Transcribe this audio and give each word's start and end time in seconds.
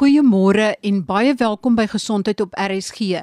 Goeiemôre 0.00 0.78
en 0.80 1.00
baie 1.04 1.34
welkom 1.36 1.74
by 1.76 1.84
Gesondheid 1.92 2.38
op 2.40 2.54
RSG. 2.56 3.18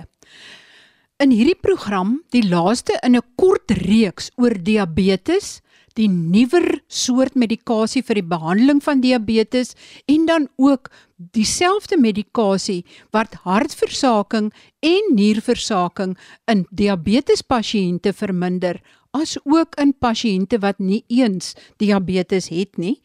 In 1.18 1.31
hierdie 1.34 1.57
program, 1.57 2.19
die 2.30 2.44
laaste 2.46 3.00
in 3.02 3.18
'n 3.18 3.26
kort 3.34 3.72
reeks 3.72 4.29
oor 4.38 4.54
diabetes, 4.54 5.61
die 5.95 6.07
nuwer 6.07 6.83
soort 6.87 7.33
medikasie 7.33 8.03
vir 8.05 8.21
die 8.21 8.29
behandeling 8.29 8.83
van 8.83 9.01
diabetes 9.01 9.73
en 10.05 10.27
dan 10.29 10.47
ook 10.57 10.91
dieselfde 11.17 11.97
medikasie 11.97 12.85
wat 13.09 13.33
hartversaking 13.41 14.53
en 14.79 15.03
nierversaking 15.15 16.16
in 16.46 16.68
diabetespasiënte 16.70 18.14
verminder 18.14 18.82
as 19.18 19.38
ook 19.46 19.76
in 19.82 19.94
pasiënte 19.94 20.60
wat 20.64 20.80
nie 20.80 21.04
eens 21.08 21.56
diabetes 21.82 22.50
het 22.54 22.78
nie, 22.78 22.98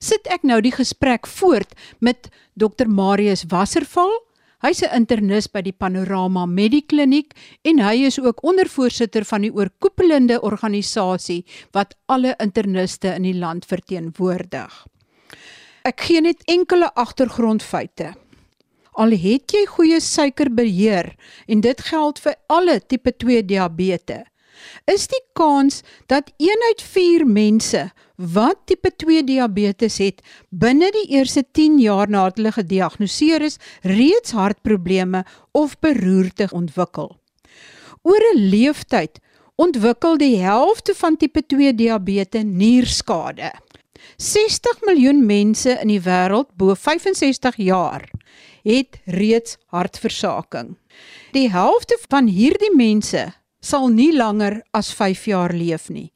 sit 0.00 0.26
ek 0.32 0.42
nou 0.42 0.60
die 0.64 0.74
gesprek 0.74 1.28
voort 1.28 1.76
met 2.00 2.30
Dr 2.58 2.88
Marius 2.88 3.46
Wasserval. 3.48 4.12
Hy's 4.60 4.82
'n 4.82 4.92
internis 4.92 5.48
by 5.48 5.62
die 5.62 5.72
Panorama 5.72 6.44
Medikliniek 6.46 7.32
en 7.64 7.78
hy 7.80 8.04
is 8.04 8.20
ook 8.20 8.44
ondervoorsitter 8.44 9.24
van 9.24 9.40
die 9.40 9.52
oorkoepelende 9.52 10.40
organisasie 10.42 11.44
wat 11.72 11.96
alle 12.06 12.34
interniste 12.38 13.14
in 13.14 13.22
die 13.22 13.38
land 13.38 13.64
verteenwoordig. 13.64 14.86
Ek 15.82 16.00
gee 16.00 16.20
net 16.20 16.42
enkele 16.44 16.90
agtergrondfeite. 16.94 18.14
Al 19.00 19.14
het 19.16 19.52
jy 19.54 19.64
goeie 19.66 20.00
suikerbeheer 20.00 21.14
en 21.46 21.60
dit 21.60 21.80
geld 21.80 22.18
vir 22.18 22.34
alle 22.48 22.80
tipe 22.80 23.12
2 23.16 23.44
diabetes, 23.46 24.26
is 24.84 25.06
die 25.06 25.22
kans 25.32 25.82
dat 26.06 26.32
1 26.38 26.66
uit 26.68 26.82
4 26.82 27.26
mense 27.26 27.90
wat 28.16 28.66
tipe 28.68 28.90
2 28.96 29.24
diabetes 29.24 29.98
het 29.98 30.20
binne 30.50 30.90
die 30.92 31.06
eerste 31.16 31.44
10 31.52 31.78
jaar 31.80 32.10
nadat 32.10 32.36
hulle 32.36 32.52
gediagnoseer 32.52 33.42
is, 33.42 33.56
reeds 33.82 34.34
hartprobleme 34.36 35.24
of 35.52 35.78
beroerte 35.80 36.48
ontwikkel. 36.52 37.16
Oor 38.02 38.22
'n 38.34 38.38
leeftyd 38.52 39.20
ontwikkel 39.56 40.16
die 40.16 40.36
helfte 40.40 40.94
van 40.94 41.16
tipe 41.16 41.42
2 41.46 41.74
diabetes 41.74 42.44
nierskade. 42.44 43.52
60 44.16 44.80
miljoen 44.84 45.26
mense 45.26 45.78
in 45.80 45.88
die 45.88 46.00
wêreld 46.00 46.48
bo 46.56 46.74
65 46.74 47.56
jaar 47.56 48.08
het 48.62 49.00
reeds 49.04 49.56
hartversaking. 49.72 50.76
Die 51.32 51.48
helfte 51.50 51.98
van 52.08 52.26
hierdie 52.26 52.72
mense 52.76 53.32
sal 53.60 53.88
nie 53.92 54.12
langer 54.16 54.62
as 54.72 54.92
5 54.96 55.26
jaar 55.30 55.52
leef 55.52 55.88
nie. 55.90 56.10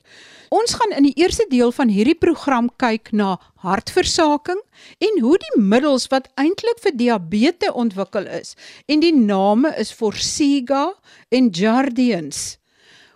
Ons 0.55 0.77
gaan 0.79 0.93
in 0.95 1.09
die 1.09 1.17
eerste 1.19 1.47
deel 1.51 1.73
van 1.75 1.91
hierdie 1.91 2.17
program 2.19 2.69
kyk 2.79 3.11
na 3.17 3.35
hartversaking 3.65 4.61
en 5.03 5.21
hoe 5.25 5.35
die 5.43 5.61
middels 5.61 6.07
wat 6.13 6.29
eintlik 6.41 6.79
vir 6.85 6.95
diabetes 7.01 7.75
ontwikkel 7.75 8.29
is 8.31 8.55
en 8.87 9.03
die 9.03 9.15
name 9.15 9.73
is 9.81 9.93
Forxiga 9.93 10.93
en 11.35 11.51
Jardiance. 11.51 12.59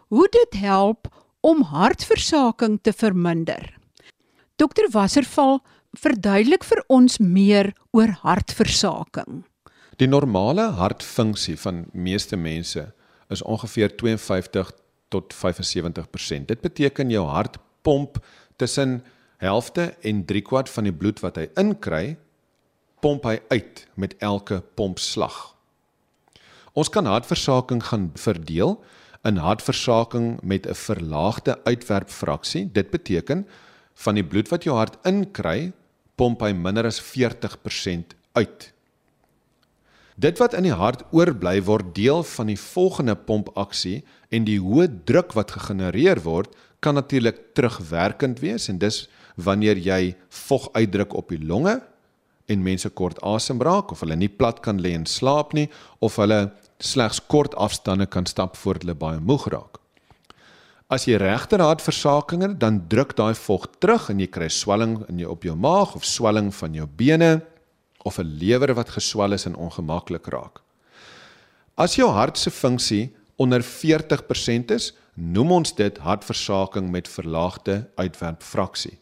Hoe 0.09 0.27
dit 0.33 0.61
help 0.65 1.11
om 1.41 1.63
hartversaking 1.71 2.81
te 2.83 2.93
verminder. 2.93 3.77
Dokter 4.59 4.89
Wasserval 4.91 5.61
verduidelik 5.95 6.65
vir 6.67 6.83
ons 6.89 7.21
meer 7.23 7.71
oor 7.95 8.11
hartversaking. 8.25 9.45
Die 9.99 10.11
normale 10.11 10.73
hartfunksie 10.79 11.57
van 11.59 11.87
meeste 11.95 12.37
mense 12.37 12.89
is 13.29 13.43
ongeveer 13.43 13.97
52 13.97 14.73
tot 15.09 15.35
75%. 15.35 16.45
Dit 16.47 16.61
beteken 16.61 17.11
jou 17.11 17.27
hart 17.27 17.59
pomp 17.83 18.19
tussen 18.57 19.03
helfte 19.37 19.95
en 20.01 20.25
3 20.25 20.43
kwart 20.43 20.71
van 20.71 20.89
die 20.89 20.95
bloed 20.95 21.21
wat 21.21 21.37
hy 21.37 21.47
inkry, 21.61 22.17
pomp 23.01 23.25
hy 23.29 23.39
uit 23.49 23.85
met 23.95 24.17
elke 24.19 24.61
pompslag. 24.75 25.55
Ons 26.79 26.91
kan 26.91 27.07
hartversaking 27.07 27.83
gaan 27.91 28.11
verdeel 28.19 28.77
in 29.27 29.41
hartversaking 29.43 30.39
met 30.43 30.67
'n 30.67 30.75
verlaagde 30.75 31.59
uitwerpfraksie. 31.65 32.69
Dit 32.73 32.91
beteken 32.91 33.47
van 33.95 34.15
die 34.15 34.25
bloed 34.25 34.49
wat 34.49 34.65
jou 34.65 34.77
hart 34.77 34.99
inkry, 35.05 35.73
pomp 36.15 36.41
hy 36.41 36.53
minder 36.53 36.87
as 36.87 37.01
40% 37.01 38.15
uit. 38.33 38.73
Dit 40.19 40.41
wat 40.43 40.55
in 40.59 40.67
die 40.67 40.75
hart 40.75 41.05
oorbly 41.15 41.61
word 41.63 41.93
deel 41.95 42.25
van 42.27 42.49
die 42.51 42.59
volgende 42.59 43.15
pompaksie 43.15 44.01
en 44.35 44.49
die 44.49 44.59
hoë 44.59 44.89
druk 45.07 45.37
wat 45.39 45.53
gegenereer 45.55 46.25
word 46.25 46.57
kan 46.83 46.99
natuurlik 46.99 47.39
terugwerkend 47.55 48.41
wees 48.43 48.67
en 48.67 48.81
dis 48.83 49.05
wanneer 49.39 49.79
jy 49.79 50.17
vog 50.35 50.67
uitdruk 50.75 51.15
op 51.15 51.31
die 51.31 51.39
longe 51.39 51.77
en 52.51 52.65
mense 52.67 52.91
kort 52.99 53.21
asem 53.23 53.63
raak 53.63 53.93
of 53.95 54.03
hulle 54.03 54.17
nie 54.19 54.31
plat 54.31 54.59
kan 54.65 54.81
lê 54.83 54.97
en 54.99 55.07
slaap 55.07 55.55
nie 55.55 55.69
of 56.03 56.17
hulle 56.19 56.49
slegs 56.83 57.21
kort 57.31 57.55
afstande 57.55 58.09
kan 58.11 58.27
stap 58.27 58.59
voordat 58.59 58.89
hulle 58.89 58.99
baie 58.99 59.21
moeg 59.23 59.47
raak. 59.55 59.79
As 60.91 61.05
jy 61.07 61.19
regter 61.21 61.63
hartversaking 61.63 62.43
het, 62.43 62.59
dan 62.59 62.81
druk 62.91 63.15
daai 63.15 63.37
vog 63.39 63.69
terug 63.79 64.09
en 64.11 64.19
jy 64.19 64.27
kry 64.27 64.49
swelling 64.51 64.99
in 65.13 65.23
jou 65.23 65.31
op 65.37 65.47
jou 65.47 65.55
maag 65.55 65.95
of 65.95 66.07
swelling 66.09 66.51
van 66.59 66.75
jou 66.75 66.89
bene 66.89 67.31
of 68.09 68.19
'n 68.19 68.39
lewer 68.41 68.75
wat 68.75 68.97
geswel 68.97 69.33
is 69.33 69.47
en 69.47 69.57
ongemaklik 69.57 70.27
raak. 70.27 70.63
As 71.77 71.95
jou 71.95 72.11
hart 72.11 72.39
se 72.39 72.51
funksie 72.51 73.15
onder 73.37 73.63
40% 73.63 74.71
is, 74.71 74.93
noem 75.15 75.53
ons 75.53 75.75
dit 75.75 75.99
hartversaking 75.99 76.91
met 76.91 77.09
verlaagde 77.09 77.91
uitwerpfraksie. 77.95 78.99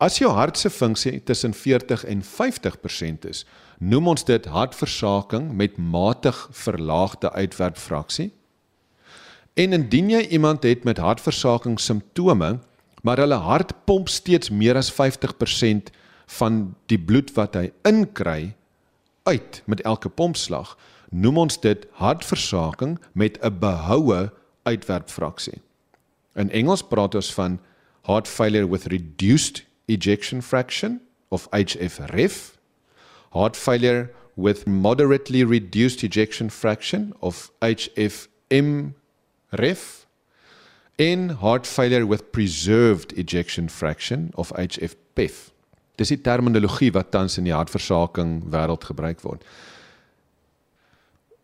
As 0.00 0.18
jou 0.18 0.30
hart 0.32 0.56
se 0.58 0.70
funksie 0.70 1.18
tussen 1.22 1.52
40 1.54 2.04
en 2.04 2.22
50% 2.24 3.26
is, 3.28 3.44
noem 3.78 4.08
ons 4.14 4.24
dit 4.24 4.46
hartversaking 4.48 5.50
met 5.52 5.76
matig 5.76 6.48
verlaagde 6.56 7.32
uitwerpfraksie. 7.32 8.30
En 9.54 9.76
indien 9.76 10.08
jy 10.10 10.22
iemand 10.32 10.64
het 10.64 10.84
met 10.84 10.98
hartversaking 10.98 11.80
simptome, 11.80 12.58
maar 13.02 13.20
hulle 13.20 13.40
hart 13.44 13.74
pomp 13.84 14.08
steeds 14.08 14.50
meer 14.50 14.76
as 14.76 14.92
50% 14.92 15.92
van 16.38 16.74
die 16.86 16.98
bloed 16.98 17.32
wat 17.34 17.56
hy 17.58 17.70
inkry 17.88 18.54
uit 19.28 19.62
met 19.66 19.82
elke 19.88 20.08
pompslag, 20.08 20.76
noem 21.10 21.38
ons 21.46 21.58
dit 21.60 21.86
hartversaking 21.98 22.98
met 23.12 23.38
'n 23.42 23.58
behoue 23.58 24.30
uitwerpfraksie. 24.62 25.60
In 26.34 26.50
Engels 26.50 26.82
praat 26.82 27.14
ons 27.14 27.34
van 27.34 27.58
heart 28.06 28.28
failure 28.28 28.68
with 28.68 28.86
reduced 28.86 29.64
ejection 29.86 30.42
fraction 30.42 31.00
of 31.28 31.48
HFrEF, 31.50 32.58
heart 33.32 33.56
failure 33.56 34.10
with 34.36 34.66
moderately 34.66 35.44
reduced 35.44 36.02
ejection 36.02 36.50
fraction 36.50 37.14
of 37.20 37.50
HFmrEF, 37.60 38.94
en 40.96 41.28
heart 41.28 41.66
failure 41.66 42.06
with 42.06 42.30
preserved 42.32 43.12
ejection 43.18 43.68
fraction 43.68 44.30
of 44.34 44.52
HFpEF. 44.56 45.49
Dis 46.00 46.14
die 46.14 46.22
terminologie 46.24 46.88
wat 46.96 47.10
tans 47.12 47.36
in 47.36 47.44
die 47.44 47.54
hartversaking 47.54 48.38
wêreld 48.52 48.86
gebruik 48.88 49.20
word. 49.20 49.44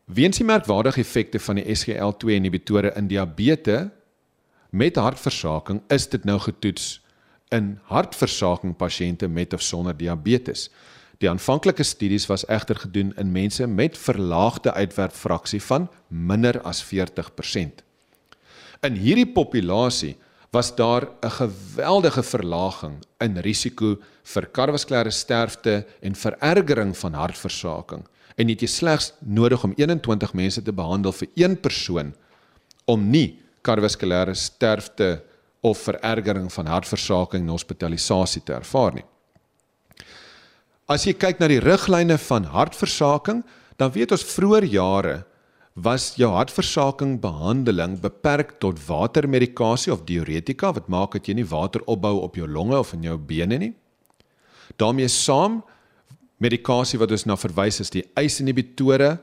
Weens 0.06 0.39
die 0.39 0.47
merkwaardige 0.47 1.03
effekte 1.03 1.41
van 1.43 1.59
die 1.59 1.67
SGLT2 1.75 2.39
inhibitore 2.39 2.94
in 2.97 3.11
diabetes 3.11 3.91
met 4.71 4.97
hartversaking 4.97 5.81
is 5.93 6.09
dit 6.09 6.25
nou 6.25 6.39
getoets 6.41 7.00
in 7.55 7.77
hartversaking 7.91 8.75
pasiënte 8.78 9.28
met 9.28 9.53
of 9.55 9.62
sonder 9.62 9.97
diabetes. 9.97 10.69
Die 11.23 11.31
aanvanklike 11.31 11.84
studies 11.87 12.27
was 12.28 12.44
egter 12.53 12.77
gedoen 12.77 13.12
in 13.17 13.33
mense 13.33 13.67
met 13.67 13.99
verlaagde 13.99 14.73
uitwerpfraksie 14.73 15.62
van 15.62 15.88
minder 16.09 16.61
as 16.62 16.84
40%. 16.84 17.83
In 18.84 18.99
hierdie 19.00 19.28
populasie 19.33 20.17
was 20.51 20.75
daar 20.75 21.09
'n 21.23 21.31
geweldige 21.31 22.23
verlaging 22.23 23.05
in 23.19 23.37
risiko 23.37 23.97
vir 24.23 24.47
kardiovaskulêre 24.47 25.11
sterfte 25.11 25.87
en 26.01 26.15
verergering 26.15 26.97
van 26.97 27.12
hartversaking. 27.12 28.06
En 28.37 28.49
het 28.49 28.61
jy 28.61 28.69
slegs 28.69 29.12
nodig 29.20 29.65
om 29.65 29.73
21 29.76 30.32
mense 30.32 30.62
te 30.62 30.73
behandel 30.73 31.12
vir 31.12 31.29
een 31.35 31.61
persoon 31.61 32.15
om 32.85 33.11
nie 33.11 33.38
kardiovaskulêre 33.62 34.35
sterfte 34.35 35.23
of 35.61 35.79
verergering 35.79 36.53
van 36.53 36.67
hartversaking 36.67 37.43
en 37.43 37.55
hospitalisasie 37.55 38.43
te 38.43 38.53
ervaar 38.53 38.94
nie. 38.94 39.05
As 40.87 41.05
jy 41.05 41.17
kyk 41.19 41.41
na 41.43 41.49
die 41.49 41.61
riglyne 41.61 42.19
van 42.19 42.44
hartversaking, 42.44 43.43
dan 43.76 43.91
weet 43.91 44.12
ons 44.15 44.25
vroeër 44.25 44.65
jare 44.70 45.25
was 45.76 46.14
jou 46.17 46.31
hartversaking 46.32 47.19
behandeling 47.20 47.99
beperk 48.00 48.56
tot 48.61 48.81
watermedikasie 48.88 49.93
of 49.93 50.06
diuretika 50.08 50.73
wat 50.73 50.88
maak 50.88 51.12
dat 51.12 51.28
jy 51.28 51.37
nie 51.37 51.49
water 51.49 51.84
opbou 51.87 52.17
op 52.25 52.37
jou 52.37 52.49
longe 52.49 52.78
of 52.78 52.94
in 52.96 53.05
jou 53.05 53.17
bene 53.19 53.58
nie. 53.58 53.75
daarmee 54.76 55.08
saam 55.08 55.62
medikasie 56.38 56.99
wat 56.99 57.12
ons 57.12 57.26
na 57.26 57.37
verwys 57.37 57.81
is 57.81 57.90
die 57.90 58.05
ACE-inhibitore 58.17 59.19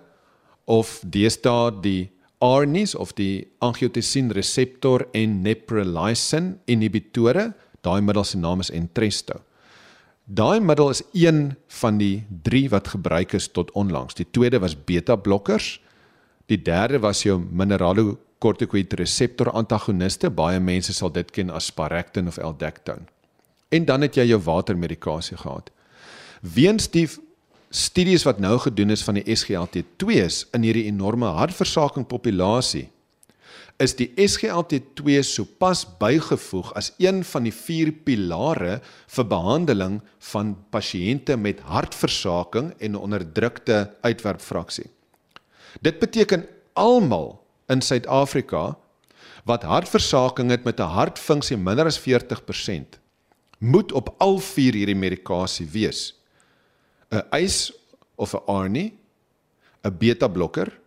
of 0.66 1.02
deesdae 1.04 1.72
die 1.82 2.12
ARNIs 2.44 2.96
of 2.96 3.14
die 3.16 3.48
angiotensin 3.64 4.32
reseptor 4.36 5.08
en 5.16 5.42
neprilysin 5.46 6.58
inhibitore, 6.68 7.54
daai 7.84 8.02
middels 8.02 8.34
se 8.34 8.40
naam 8.40 8.64
is 8.64 8.72
Entresto. 8.72 9.40
Daai 10.24 10.60
middel 10.64 10.92
is 10.92 11.04
een 11.14 11.56
van 11.82 11.98
die 12.00 12.24
3 12.48 12.70
wat 12.72 12.94
gebruik 12.96 13.34
is 13.36 13.50
tot 13.52 13.72
onlangs. 13.76 14.16
Die 14.16 14.28
tweede 14.32 14.60
was 14.64 14.76
beta 14.76 15.16
blokkers. 15.16 15.82
Die 16.52 16.60
derde 16.60 17.00
was 17.00 17.24
jou 17.24 17.38
mineralocorticoid 17.40 18.94
reseptor 19.00 19.52
antagoniste. 19.52 20.30
Baie 20.30 20.60
mense 20.60 20.94
sal 20.94 21.12
dit 21.16 21.30
ken 21.32 21.54
as 21.54 21.70
Sparaxin 21.72 22.28
of 22.28 22.40
Aldactone. 22.40 23.08
En 23.74 23.86
dan 23.86 24.02
het 24.06 24.20
jy 24.20 24.28
jou 24.30 24.42
watermedikasie 24.44 25.38
gehad. 25.38 25.72
Weens 26.42 26.90
die 26.92 27.08
studies 27.74 28.26
wat 28.28 28.40
nou 28.44 28.58
gedoen 28.62 28.94
is 28.94 29.04
van 29.04 29.18
die 29.18 29.26
SGLT2s 29.34 30.44
in 30.54 30.68
hierdie 30.68 30.90
enorme 30.92 31.32
hartversaking 31.40 32.06
populasie 32.06 32.90
is 33.82 33.96
die 33.98 34.10
SGLT2 34.22 35.24
sopas 35.26 35.82
bygevoeg 36.00 36.72
as 36.78 36.92
een 37.02 37.24
van 37.26 37.48
die 37.48 37.54
vier 37.56 37.90
pilare 38.06 38.76
vir 39.16 39.28
behandeling 39.30 40.00
van 40.32 40.54
pasiënte 40.74 41.38
met 41.42 41.64
hartversaking 41.66 42.74
en 42.80 43.00
onderdrukte 43.00 43.88
uitwerpfraksie. 44.06 44.92
Dit 45.82 46.00
beteken 46.00 46.48
almal 46.74 47.42
in 47.68 47.82
Suid-Afrika 47.82 48.78
wat 49.44 49.64
hartversaking 49.64 50.50
het 50.50 50.64
met 50.64 50.80
'n 50.80 50.94
hartfunksie 50.94 51.58
minder 51.58 51.86
as 51.86 52.00
40% 52.00 53.00
moet 53.58 53.92
op 53.92 54.16
al 54.18 54.40
vier 54.40 54.74
hierdie 54.74 54.96
medikasie 54.96 55.68
wees. 55.72 56.14
'n 57.12 57.24
ACE 57.30 57.74
of 58.16 58.34
'n 58.34 58.44
ARNI, 58.46 58.94
'n 59.84 59.98
beta 59.98 60.28
blokker 60.28 60.80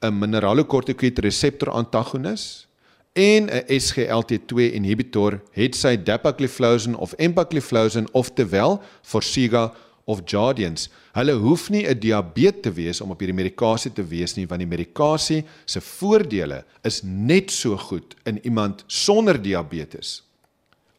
'n 0.00 0.18
mineralocorticoid 0.18 1.18
reseptor 1.18 1.70
antagonis 1.70 2.66
en 3.12 3.50
'n 3.50 3.80
SGLT2 3.80 4.72
inhibitor 4.72 5.40
het 5.52 5.76
sy 5.76 5.96
dapagliflozin 5.96 6.96
of 6.96 7.12
empagliflozin 7.16 8.08
of 8.12 8.32
terwyl 8.32 8.80
Forxiga 9.02 9.72
of 10.10 10.24
Jardiance. 10.24 10.90
Hulle 11.14 11.36
hoef 11.38 11.68
nie 11.70 11.86
'n 11.86 11.98
diabetes 11.98 12.62
te 12.62 12.72
wees 12.72 13.00
om 13.00 13.10
op 13.10 13.20
hierdie 13.20 13.42
medikasie 13.42 13.92
te 13.92 14.02
wees 14.02 14.34
nie 14.36 14.46
want 14.46 14.60
die 14.60 14.76
medikasie 14.76 15.44
se 15.64 15.80
voordele 15.80 16.64
is 16.82 17.02
net 17.02 17.50
so 17.50 17.76
goed 17.76 18.14
in 18.24 18.38
iemand 18.44 18.84
sonder 18.86 19.42
diabetes 19.42 20.22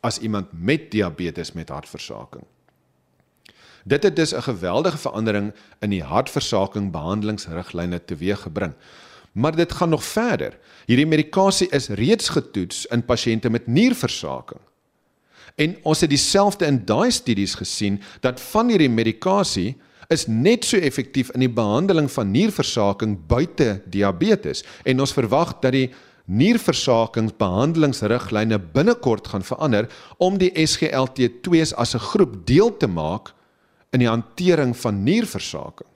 as 0.02 0.20
iemand 0.20 0.48
met 0.52 0.92
diabetes 0.92 1.52
met 1.52 1.70
hartversaking. 1.70 2.44
Dit 3.84 4.04
het 4.04 4.16
dus 4.16 4.34
'n 4.34 4.42
geweldige 4.42 4.98
verandering 4.98 5.54
in 5.80 5.90
die 5.90 6.04
hartversaking 6.04 6.92
behandelingsriglyne 6.92 8.06
teweeggebring. 8.06 8.74
Maar 9.32 9.56
dit 9.56 9.72
gaan 9.72 9.90
nog 9.90 10.04
verder. 10.04 10.58
Hierdie 10.86 11.08
medikasie 11.08 11.70
is 11.70 11.88
reeds 11.88 12.30
getoets 12.30 12.86
in 12.86 13.06
pasiënte 13.06 13.50
met 13.50 13.68
nierversaking. 13.68 14.62
En 15.56 15.78
ons 15.84 16.02
het 16.02 16.10
dieselfde 16.10 16.66
in 16.66 16.86
daai 16.86 17.12
studies 17.12 17.56
gesien 17.56 18.02
dat 18.20 18.42
van 18.52 18.70
hierdie 18.70 18.90
medikasie 18.90 19.76
is 20.12 20.28
net 20.28 20.66
so 20.68 20.78
effektief 20.78 21.32
in 21.36 21.40
die 21.46 21.52
behandeling 21.52 22.12
van 22.12 22.32
nierversaking 22.32 23.18
buite 23.28 23.82
diabetes 23.92 24.64
en 24.84 25.00
ons 25.00 25.14
verwag 25.16 25.60
dat 25.64 25.72
die 25.76 25.90
nierversakingsbehandelingsriglyne 26.32 28.60
binnekort 28.76 29.28
gaan 29.32 29.44
verander 29.44 29.88
om 30.18 30.38
die 30.40 30.52
SGLT2s 30.56 31.74
as 31.76 31.96
'n 31.96 32.00
groep 32.12 32.46
deel 32.46 32.78
te 32.78 32.88
maak 32.88 33.34
in 33.92 34.00
die 34.00 34.10
hantering 34.10 34.78
van 34.78 35.04
nierversaking. 35.04 35.88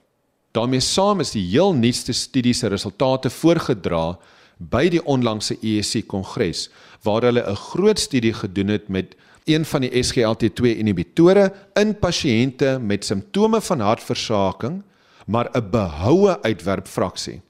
daarmee 0.52 0.80
saam 0.80 1.20
is 1.20 1.30
die 1.30 1.50
heel 1.50 1.74
nuutste 1.74 2.12
studies 2.12 2.58
se 2.58 2.66
resultate 2.66 3.30
voorgedra 3.30 4.18
by 4.56 4.88
die 4.88 5.02
onlangse 5.04 5.58
ESC 5.60 6.06
kongres 6.06 6.68
waar 7.02 7.22
hulle 7.22 7.44
'n 7.44 7.56
groot 7.56 7.98
studie 7.98 8.32
gedoen 8.32 8.68
het 8.68 8.88
met 8.88 9.16
een 9.44 9.64
van 9.64 9.80
die 9.80 10.02
SGLT2 10.02 10.76
inhibitore 10.78 11.52
in 11.74 11.98
pasiënte 11.98 12.78
met 12.80 13.04
simptome 13.04 13.60
van 13.60 13.80
hartversaking 13.80 14.82
maar 15.26 15.48
'n 15.52 15.70
behoue 15.70 16.42
uitwerpfraksie. 16.42 17.40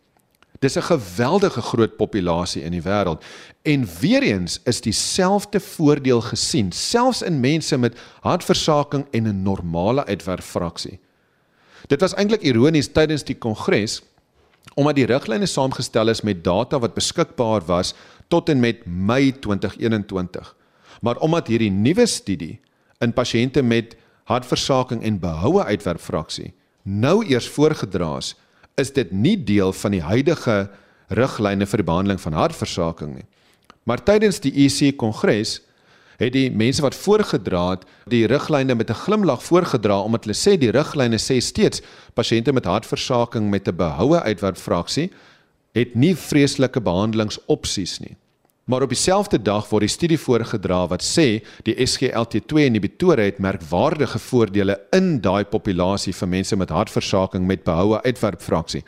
Dis 0.58 0.76
'n 0.76 0.82
geweldige 0.82 1.60
groot 1.60 1.96
populasie 1.96 2.62
in 2.62 2.70
die 2.70 2.82
wêreld 2.82 3.24
en 3.62 3.88
weer 4.00 4.22
eens 4.22 4.60
is 4.64 4.80
dieselfde 4.80 5.60
voordeel 5.60 6.20
gesien 6.20 6.72
selfs 6.72 7.22
in 7.22 7.40
mense 7.40 7.78
met 7.78 7.98
hartversaking 8.20 9.06
en 9.10 9.28
'n 9.28 9.42
normale 9.42 10.04
uitwerpfraksie. 10.04 10.98
Dit 11.86 12.00
was 12.00 12.14
eintlik 12.14 12.42
ironies 12.42 12.92
tydens 12.92 13.24
die 13.24 13.38
kongres 13.38 14.02
omdat 14.74 14.98
die 14.98 15.06
riglyne 15.06 15.46
saamgestel 15.46 16.08
is 16.08 16.24
met 16.26 16.44
data 16.44 16.78
wat 16.78 16.94
beskikbaar 16.94 17.64
was 17.68 17.94
tot 18.28 18.48
en 18.48 18.60
met 18.60 18.82
Mei 18.86 19.32
2021. 19.32 20.54
Maar 21.00 21.16
omdat 21.16 21.46
hierdie 21.46 21.70
nuwe 21.70 22.06
studie 22.06 22.60
in 22.98 23.12
pasiënte 23.12 23.62
met 23.62 23.96
hartversaking 24.24 25.02
en 25.02 25.20
behoue 25.20 25.64
uitwerpfraksie 25.64 26.52
nou 26.86 27.24
eers 27.26 27.48
voorgedra 27.50 28.16
is, 28.20 28.34
is 28.78 28.92
dit 28.94 29.10
nie 29.12 29.36
deel 29.44 29.72
van 29.72 29.96
die 29.96 30.02
huidige 30.04 30.68
riglyne 31.08 31.66
vir 31.66 31.82
die 31.82 31.86
behandeling 31.86 32.20
van 32.22 32.36
hartversaking 32.38 33.14
nie. 33.16 33.26
Maar 33.86 34.02
tydens 34.06 34.38
die 34.42 34.52
EC 34.66 34.96
kongres 34.98 35.60
het 36.16 36.32
die 36.32 36.50
mense 36.50 36.82
wat 36.82 36.94
voorgedra 36.94 37.70
het 37.70 37.86
die 38.12 38.26
riglyne 38.26 38.74
met 38.74 38.90
'n 38.90 39.02
glimlag 39.04 39.42
voorgedra 39.42 40.00
omdat 40.00 40.24
hulle 40.24 40.36
sê 40.36 40.58
die 40.58 40.70
riglyne 40.70 41.18
sê 41.18 41.40
steeds 41.40 41.82
pasiënte 42.14 42.52
met 42.52 42.64
hartversaking 42.64 43.50
met 43.50 43.68
'n 43.68 43.76
behoue 43.76 44.20
uitwerpfraksie 44.20 45.10
het 45.72 45.94
nie 45.94 46.14
vreeslike 46.16 46.80
behandelingsopsies 46.80 47.98
nie. 47.98 48.16
Maar 48.66 48.82
op 48.82 48.88
dieselfde 48.90 49.38
dag 49.42 49.68
word 49.70 49.84
die 49.84 49.92
studie 49.92 50.18
voorgedra 50.18 50.80
wat 50.90 51.04
sê 51.06 51.26
die 51.62 51.76
SGLT2 51.86 52.64
inhibitore 52.66 53.28
het 53.28 53.38
merkwaardige 53.38 54.18
voordele 54.18 54.74
in 54.96 55.20
daai 55.22 55.44
populasie 55.44 56.14
vir 56.18 56.28
mense 56.28 56.56
met 56.56 56.72
hartversaking 56.74 57.46
met 57.46 57.62
behoue 57.62 58.02
uitwerpfraksie. 58.02 58.82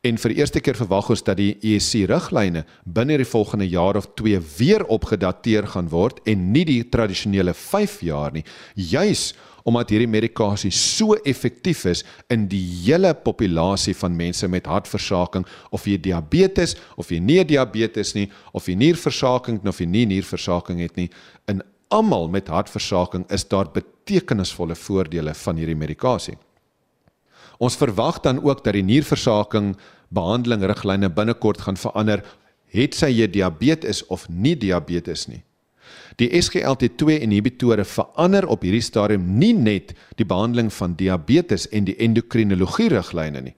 En 0.00 0.16
vir 0.16 0.32
die 0.32 0.40
eerste 0.40 0.62
keer 0.64 0.78
verwag 0.78 1.10
ons 1.12 1.20
dat 1.26 1.36
die 1.36 1.58
ESC 1.60 2.06
riglyne 2.08 2.62
binne 2.88 3.18
die 3.20 3.28
volgende 3.28 3.66
jaar 3.68 3.98
of 4.00 4.06
2 4.16 4.40
weer 4.56 4.86
opgedateer 4.88 5.68
gaan 5.74 5.90
word 5.92 6.22
en 6.24 6.46
nie 6.54 6.64
die 6.64 6.80
tradisionele 6.88 7.52
5 7.52 7.98
jaar 8.08 8.32
nie. 8.32 8.44
Juis 8.74 9.34
omdat 9.68 9.92
hierdie 9.92 10.08
medikasie 10.08 10.72
so 10.72 11.18
effektief 11.28 11.84
is 11.84 12.00
in 12.32 12.48
die 12.48 12.62
hele 12.86 13.12
populasie 13.12 13.92
van 14.00 14.16
mense 14.16 14.48
met 14.48 14.72
hartversaking 14.72 15.44
of 15.68 15.84
jy 15.84 16.00
diabetes 16.00 16.78
of 16.96 17.12
jy 17.12 17.20
nie 17.20 17.42
diabetes 17.44 18.14
nie 18.16 18.30
of 18.56 18.72
jy 18.72 18.80
nierversaking 18.80 19.60
of 19.68 19.84
jy 19.84 19.90
nie 19.98 20.06
nierversaking 20.16 20.80
het 20.80 20.96
nie 20.96 21.10
in 21.52 21.60
almal 21.92 22.30
met 22.32 22.48
hartversaking 22.48 23.28
is 23.28 23.44
daar 23.52 23.68
betekenisvolle 23.68 24.78
voordele 24.80 25.36
van 25.44 25.60
hierdie 25.60 25.76
medikasie. 25.76 26.40
Ons 27.60 27.76
verwag 27.76 28.22
dan 28.24 28.40
ook 28.40 28.62
dat 28.64 28.72
die 28.72 28.86
nierversaking 28.86 29.74
behandeling 30.14 30.64
riglyne 30.66 31.10
binnekort 31.14 31.62
gaan 31.66 31.78
verander 31.78 32.24
het 32.74 32.94
sy 32.94 33.10
jy 33.12 33.28
diabetes 33.30 34.02
of 34.06 34.28
nie 34.28 34.56
diabetes 34.58 35.26
nie. 35.30 35.42
Die 36.20 36.28
SGLT2 36.36 37.22
inhibitore 37.24 37.84
verander 37.88 38.46
op 38.50 38.64
hierdie 38.66 38.84
stadium 38.84 39.24
nie 39.40 39.54
net 39.56 39.94
die 40.18 40.26
behandeling 40.28 40.70
van 40.74 40.94
diabetes 40.98 41.66
en 41.74 41.86
die 41.88 41.96
endokrinologie 42.02 42.90
riglyne 42.92 43.42
nie. 43.46 43.56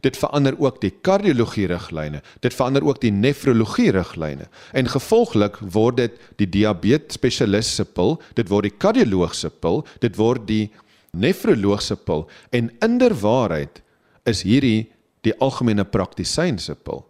Dit 0.00 0.16
verander 0.16 0.54
ook 0.56 0.78
die 0.80 0.92
kardiologie 1.04 1.66
riglyne, 1.68 2.22
dit 2.40 2.54
verander 2.54 2.84
ook 2.86 3.00
die 3.02 3.12
nefrologie 3.12 3.90
riglyne 3.92 4.46
en 4.72 4.88
gevolglik 4.88 5.58
word 5.74 5.98
dit 6.00 6.22
die 6.40 6.48
diabetes 6.48 7.18
spesialis 7.18 7.74
se 7.76 7.84
pil, 7.84 8.16
dit 8.38 8.48
word 8.48 8.70
die 8.70 8.78
kardioloog 8.78 9.34
se 9.36 9.50
pil, 9.50 9.82
dit 10.00 10.16
word 10.16 10.46
die 10.48 10.70
nefroloog 11.12 11.82
se 11.84 11.96
pil 11.96 12.24
en 12.56 12.70
inderwaarheid 12.84 13.82
is 14.28 14.44
hierdie 14.48 14.88
die 15.26 15.34
algemene 15.40 15.84
praktisyn 15.84 16.58
se 16.58 16.74
pil. 16.74 17.04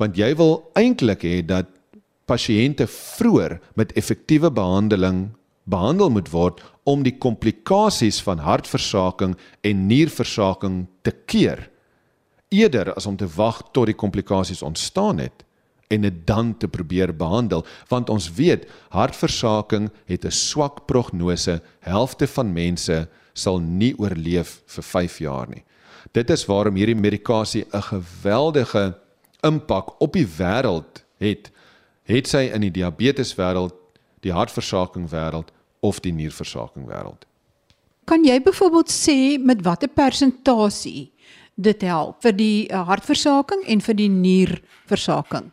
Want 0.00 0.16
jy 0.18 0.32
wil 0.38 0.60
eintlik 0.78 1.24
hê 1.26 1.40
dat 1.46 1.68
pasiënte 2.30 2.86
vroeër 2.86 3.58
met 3.78 3.92
effektiewe 3.98 4.52
behandeling 4.54 5.30
behandel 5.70 6.10
moet 6.14 6.30
word 6.32 6.62
om 6.88 7.02
die 7.06 7.16
komplikasies 7.18 8.20
van 8.26 8.42
hartversaking 8.42 9.36
en 9.66 9.86
nierversaking 9.90 10.84
te 11.06 11.12
keer 11.26 11.68
eerder 12.50 12.90
as 12.94 13.06
om 13.06 13.16
te 13.18 13.28
wag 13.36 13.62
tot 13.74 13.86
die 13.86 13.98
komplikasies 13.98 14.62
ontstaan 14.66 15.22
het 15.22 15.44
en 15.90 16.06
dit 16.06 16.18
dan 16.26 16.52
te 16.58 16.68
probeer 16.70 17.10
behandel. 17.16 17.64
Want 17.90 18.10
ons 18.10 18.30
weet 18.34 18.66
hartversaking 18.94 19.90
het 20.06 20.24
'n 20.24 20.30
swak 20.30 20.86
prognose. 20.86 21.62
Helfte 21.80 22.26
van 22.26 22.52
mense 22.52 23.08
sal 23.32 23.58
nie 23.58 23.94
oorleef 23.98 24.62
vir 24.66 24.84
5 24.84 25.18
jaar 25.18 25.48
nie 25.48 25.64
dit 26.12 26.30
is 26.30 26.46
waarom 26.46 26.74
hierdie 26.74 26.96
medikasie 26.98 27.64
'n 27.72 27.82
geweldige 27.82 28.94
impak 29.42 30.00
op 30.00 30.12
die 30.12 30.26
wêreld 30.26 31.04
het 31.18 31.50
het 32.04 32.26
sy 32.26 32.50
in 32.50 32.60
die 32.60 32.72
diabetes 32.74 33.34
wêreld, 33.38 33.74
die 34.20 34.32
hartversaking 34.32 35.08
wêreld 35.10 35.52
of 35.80 36.00
die 36.00 36.12
nierversaking 36.12 36.88
wêreld. 36.88 37.26
Kan 38.10 38.24
jy 38.24 38.40
byvoorbeeld 38.42 38.90
sê 38.90 39.38
met 39.38 39.62
watter 39.62 39.88
persentasie 39.88 41.12
dit 41.54 41.82
help 41.82 42.22
vir 42.24 42.32
die 42.32 42.68
uh, 42.68 42.82
hartversaking 42.88 43.62
en 43.68 43.80
vir 43.80 43.94
die 43.94 44.08
nierversaking? 44.08 45.50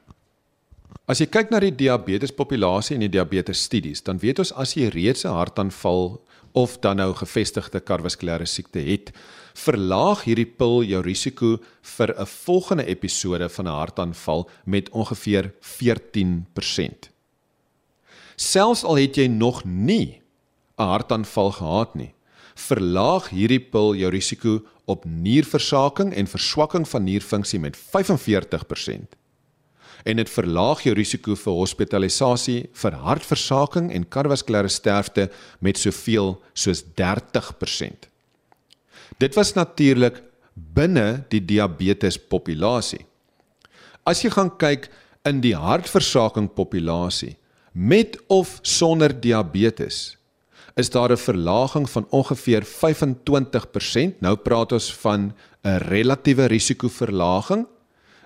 As 1.08 1.22
jy 1.24 1.30
kyk 1.32 1.52
na 1.54 1.62
die 1.64 1.72
diabetes 1.72 2.34
populasie 2.36 2.98
en 2.98 3.06
die 3.06 3.14
diabetes 3.14 3.62
studies, 3.64 4.02
dan 4.04 4.20
weet 4.20 4.42
ons 4.44 4.52
as 4.60 4.74
jy 4.76 4.90
reeds 4.92 5.24
'n 5.24 5.32
hartaanval 5.32 6.20
of 6.52 6.80
dan 6.82 6.98
nou 6.98 7.14
gevestigde 7.14 7.80
kardiovaskulêre 7.80 8.46
siekte 8.46 8.80
het, 8.80 9.14
verlaag 9.58 10.24
hierdie 10.28 10.48
pil 10.60 10.84
jou 10.86 11.02
risiko 11.02 11.58
vir 11.98 12.14
'n 12.14 12.26
volgende 12.26 12.86
episode 12.86 13.50
van 13.50 13.66
'n 13.68 13.80
hartaanval 13.82 14.50
met 14.66 14.90
ongeveer 14.90 15.54
14%. 15.62 17.10
Selfs 18.36 18.84
al 18.84 18.96
het 18.96 19.16
jy 19.16 19.28
nog 19.28 19.66
nie 19.66 20.22
'n 20.78 20.84
hartaanval 20.84 21.52
gehad 21.52 21.96
nie, 21.96 22.14
verlaag 22.56 23.30
hierdie 23.30 23.60
pil 23.60 23.96
jou 23.96 24.10
risiko 24.10 24.66
op 24.86 25.06
nierversaking 25.06 26.14
en 26.14 26.28
verswakking 26.28 26.88
van 26.88 27.04
nierfunksie 27.04 27.60
met 27.60 27.78
45% 27.78 29.16
en 30.04 30.16
dit 30.16 30.30
verlaag 30.30 30.84
jou 30.86 30.94
risiko 30.96 31.36
vir 31.36 31.54
hospitalisasie 31.54 32.70
vir 32.74 32.92
hartversaking 32.92 33.90
en 33.92 34.08
kardiovaskulêre 34.08 34.70
sterfte 34.72 35.30
met 35.60 35.78
soveel 35.78 36.38
soos 36.54 36.84
30%. 36.96 38.08
Dit 39.18 39.34
was 39.36 39.54
natuurlik 39.54 40.22
binne 40.54 41.24
die 41.30 41.42
diabetes 41.42 42.18
populasie. 42.18 43.06
As 44.06 44.22
jy 44.24 44.30
gaan 44.34 44.54
kyk 44.62 44.90
in 45.28 45.42
die 45.42 45.56
hartversaking 45.58 46.50
populasie 46.54 47.36
met 47.74 48.18
of 48.34 48.58
sonder 48.62 49.14
diabetes 49.14 50.18
is 50.78 50.90
daar 50.90 51.12
'n 51.12 51.18
verlaging 51.18 51.90
van 51.90 52.06
ongeveer 52.10 52.64
25%. 52.64 54.22
Nou 54.22 54.36
praat 54.36 54.72
ons 54.72 54.94
van 54.94 55.34
'n 55.64 55.78
relatiewe 55.78 56.46
risikoverlaging. 56.46 57.68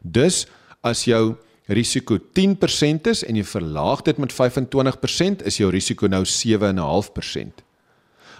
Dus 0.03 0.47
as 0.81 1.03
jou 1.05 1.35
risiko 1.65 2.17
10% 2.33 3.07
is 3.07 3.23
en 3.23 3.35
jy 3.35 3.43
verlaag 3.43 4.01
dit 4.01 4.17
met 4.17 4.33
25%, 4.33 5.43
is 5.45 5.57
jou 5.57 5.69
risiko 5.71 6.07
nou 6.07 6.25
7.5%. 6.25 7.63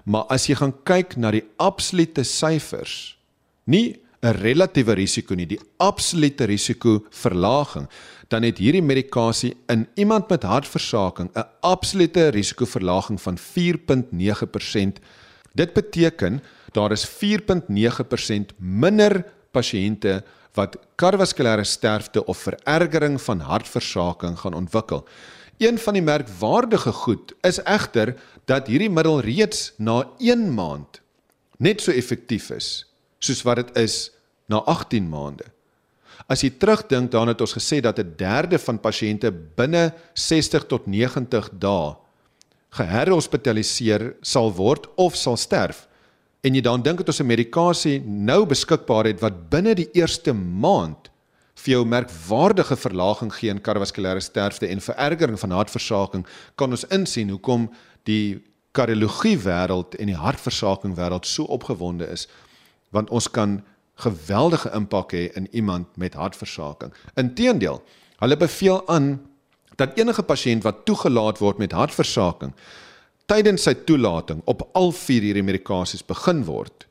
Maar 0.05 0.25
as 0.33 0.47
jy 0.49 0.55
gaan 0.55 0.73
kyk 0.83 1.17
na 1.17 1.31
die 1.31 1.43
absolute 1.57 2.23
syfers, 2.23 3.17
nie 3.65 4.01
'n 4.23 4.37
relatiewe 4.37 4.93
risiko 4.93 5.35
nie, 5.35 5.45
die 5.45 5.59
absolute 5.79 6.45
risiko 6.45 7.05
verlaging, 7.09 7.87
dan 8.29 8.43
het 8.43 8.57
hierdie 8.57 8.83
medikasie 8.83 9.55
in 9.67 9.87
iemand 9.95 10.29
met 10.29 10.43
hartversaking 10.43 11.29
'n 11.35 11.43
absolute 11.61 12.29
risikoverlaging 12.29 13.21
van 13.21 13.37
4.9%. 13.37 14.99
Dit 15.53 15.73
beteken 15.73 16.41
daar 16.71 16.91
is 16.91 17.05
4.9% 17.05 18.53
minder 18.57 19.25
pasiënte 19.51 20.23
wat 20.53 20.77
kardiovaskulêre 20.95 21.63
sterfte 21.63 22.25
of 22.25 22.37
verergering 22.37 23.21
van 23.21 23.39
hartversaking 23.39 24.39
gaan 24.39 24.53
ontwikkel. 24.53 25.07
Een 25.61 25.77
van 25.77 25.93
die 25.93 26.01
merkwaardige 26.01 26.91
goed 26.91 27.35
is 27.45 27.59
egter 27.69 28.15
dat 28.49 28.67
hierdie 28.67 28.89
middel 28.89 29.19
reeds 29.21 29.73
na 29.77 30.07
1 30.17 30.47
maand 30.57 31.01
net 31.61 31.83
so 31.85 31.93
effektief 31.93 32.49
is 32.55 32.69
soos 33.21 33.43
wat 33.45 33.59
dit 33.61 33.75
is 33.77 33.97
na 34.49 34.63
18 34.65 35.05
maande. 35.05 35.45
As 36.25 36.41
jy 36.41 36.49
terugdink 36.57 37.11
daaraan 37.11 37.35
het 37.35 37.43
ons 37.45 37.53
gesê 37.53 37.77
dat 37.77 37.99
'n 37.99 38.15
derde 38.17 38.57
van 38.57 38.79
pasiënte 38.79 39.29
binne 39.55 39.93
60 40.13 40.65
tot 40.65 40.87
90 40.87 41.49
dae 41.53 41.93
geherhospitaliseer 42.71 44.15
sal 44.21 44.49
word 44.53 44.89
of 44.95 45.15
sal 45.15 45.37
sterf 45.37 45.87
en 46.41 46.55
jy 46.55 46.61
dan 46.61 46.81
dink 46.81 46.97
dat 46.97 47.07
ons 47.13 47.21
'n 47.21 47.27
medikasie 47.27 47.99
nou 48.01 48.45
beskikbaar 48.45 49.05
het 49.05 49.21
wat 49.21 49.49
binne 49.49 49.75
die 49.75 49.89
eerste 49.93 50.33
maand 50.33 51.10
vir 51.61 51.75
jou 51.75 51.81
merkwaardige 51.85 52.75
verlaging 52.79 53.31
gee 53.37 53.53
in 53.53 53.61
kardiovaskulêre 53.61 54.21
sterfte 54.23 54.67
en 54.67 54.81
verergering 54.81 55.39
van 55.39 55.53
hartversaking, 55.55 56.25
kan 56.55 56.73
ons 56.73 56.87
insien 56.89 57.29
hoekom 57.29 57.69
die 58.09 58.41
kardiologie 58.73 59.37
wêreld 59.43 59.97
en 59.99 60.09
die 60.09 60.17
hartversaking 60.17 60.95
wêreld 60.97 61.27
so 61.27 61.45
opgewonde 61.51 62.07
is 62.09 62.27
want 62.91 63.11
ons 63.15 63.29
kan 63.31 63.61
geweldige 64.03 64.71
impak 64.75 65.13
hê 65.15 65.27
in 65.39 65.45
iemand 65.55 65.87
met 65.95 66.17
hartversaking. 66.19 66.91
Inteendeel, 67.15 67.79
hulle 68.19 68.37
beveel 68.37 68.81
aan 68.91 69.13
dat 69.79 69.95
enige 69.99 70.23
pasiënt 70.27 70.65
wat 70.65 70.83
toegelaat 70.85 71.39
word 71.39 71.61
met 71.61 71.75
hartversaking 71.75 72.51
tydens 73.31 73.63
sy 73.63 73.75
toelating 73.87 74.41
op 74.49 74.65
al 74.75 74.91
vier 74.95 75.29
hierdie 75.29 75.45
medikasies 75.45 76.03
begin 76.03 76.43
word. 76.47 76.87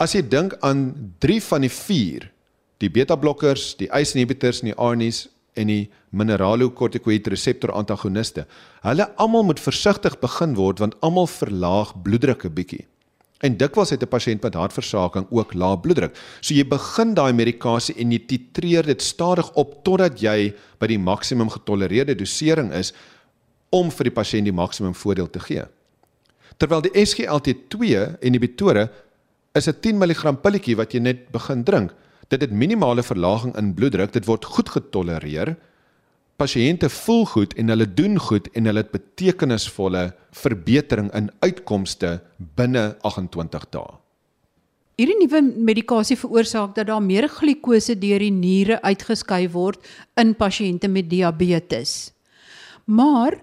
As 0.00 0.12
jy 0.16 0.22
dink 0.28 0.56
aan 0.64 1.14
3 1.24 1.40
van 1.46 1.64
die 1.64 1.72
4, 1.72 2.26
die 2.80 2.90
beta-blokkers, 2.90 3.74
die 3.80 3.90
ACE 3.92 4.16
inhibitors 4.16 4.62
en 4.62 4.72
die 4.72 4.78
ARNIs 4.78 5.28
en 5.58 5.68
die 5.68 5.90
mineralocorticoid 6.16 7.28
reseptor 7.28 7.72
antagoniste, 7.76 8.46
hulle 8.86 9.06
almal 9.20 9.44
moet 9.50 9.60
versigtig 9.60 10.16
begin 10.22 10.56
word 10.58 10.80
want 10.80 10.96
almal 11.04 11.28
verlaag 11.30 11.92
bloeddruk 12.04 12.44
'n 12.44 12.54
bietjie. 12.54 12.86
En 13.40 13.56
dikwels 13.56 13.90
het 13.90 14.02
'n 14.02 14.08
pasiënt 14.08 14.42
met 14.42 14.54
hartversaking 14.54 15.26
ook 15.30 15.54
lae 15.54 15.78
bloeddruk. 15.78 16.16
So 16.40 16.54
jy 16.54 16.64
begin 16.64 17.14
daai 17.14 17.32
medikasie 17.32 17.94
en 17.96 18.12
jy 18.12 18.18
titreer 18.26 18.82
dit 18.82 19.02
stadig 19.02 19.52
op 19.54 19.84
totdat 19.84 20.20
jy 20.20 20.54
by 20.78 20.86
die 20.86 20.98
maksimum 20.98 21.48
getolereerde 21.48 22.14
dosering 22.14 22.72
is 22.72 22.92
om 23.70 23.90
vir 23.90 24.04
die 24.04 24.14
pasiënt 24.14 24.44
die 24.44 24.52
maksimum 24.52 24.94
voordeel 24.94 25.30
te 25.30 25.40
gee. 25.40 25.64
Terwyl 26.58 26.82
die 26.82 27.06
SGLT2 27.06 28.18
inhibitore 28.20 28.90
is 29.54 29.68
'n 29.68 29.80
10 29.80 29.98
mg 29.98 30.42
pilletjie 30.42 30.76
wat 30.76 30.92
jy 30.92 31.00
net 31.00 31.30
begin 31.32 31.64
drink. 31.64 31.92
Dit 32.30 32.44
het 32.46 32.52
minimale 32.54 33.02
verlaging 33.02 33.56
in 33.58 33.72
bloeddruk, 33.74 34.12
dit 34.14 34.26
word 34.26 34.46
goed 34.46 34.70
getolereer. 34.70 35.56
Pasiënte 36.38 36.88
voel 36.88 37.26
goed 37.26 37.56
en 37.58 37.68
hulle 37.68 37.88
doen 37.94 38.16
goed 38.22 38.46
en 38.56 38.70
hulle 38.70 38.84
het 38.84 38.94
betekenisvolle 38.94 40.04
verbetering 40.32 41.10
in 41.18 41.28
uitkomste 41.42 42.20
binne 42.56 42.94
28 43.02 43.66
dae. 43.74 43.98
Hierdie 45.00 45.18
nuwe 45.20 45.40
medikasie 45.42 46.16
veroorsaak 46.20 46.74
dat 46.76 46.86
daar 46.86 47.02
meer 47.02 47.28
glikose 47.28 47.96
deur 47.98 48.20
die 48.20 48.32
niere 48.32 48.80
uitgeskei 48.84 49.46
word 49.52 49.84
in 50.20 50.34
pasiënte 50.36 50.88
met 50.92 51.08
diabetes. 51.10 52.12
Maar 52.84 53.40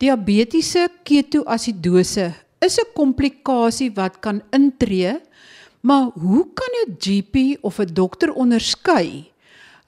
Diabetiese 0.00 0.86
ketoasidose 1.04 2.32
is 2.64 2.76
'n 2.80 2.88
komplikasie 2.96 3.90
wat 3.92 4.20
kan 4.24 4.40
intree, 4.50 5.20
maar 5.80 6.10
hoe 6.14 6.46
kan 6.54 6.72
'n 6.86 6.96
GP 6.98 7.58
of 7.60 7.78
'n 7.78 7.92
dokter 7.92 8.32
onderskei? 8.32 9.30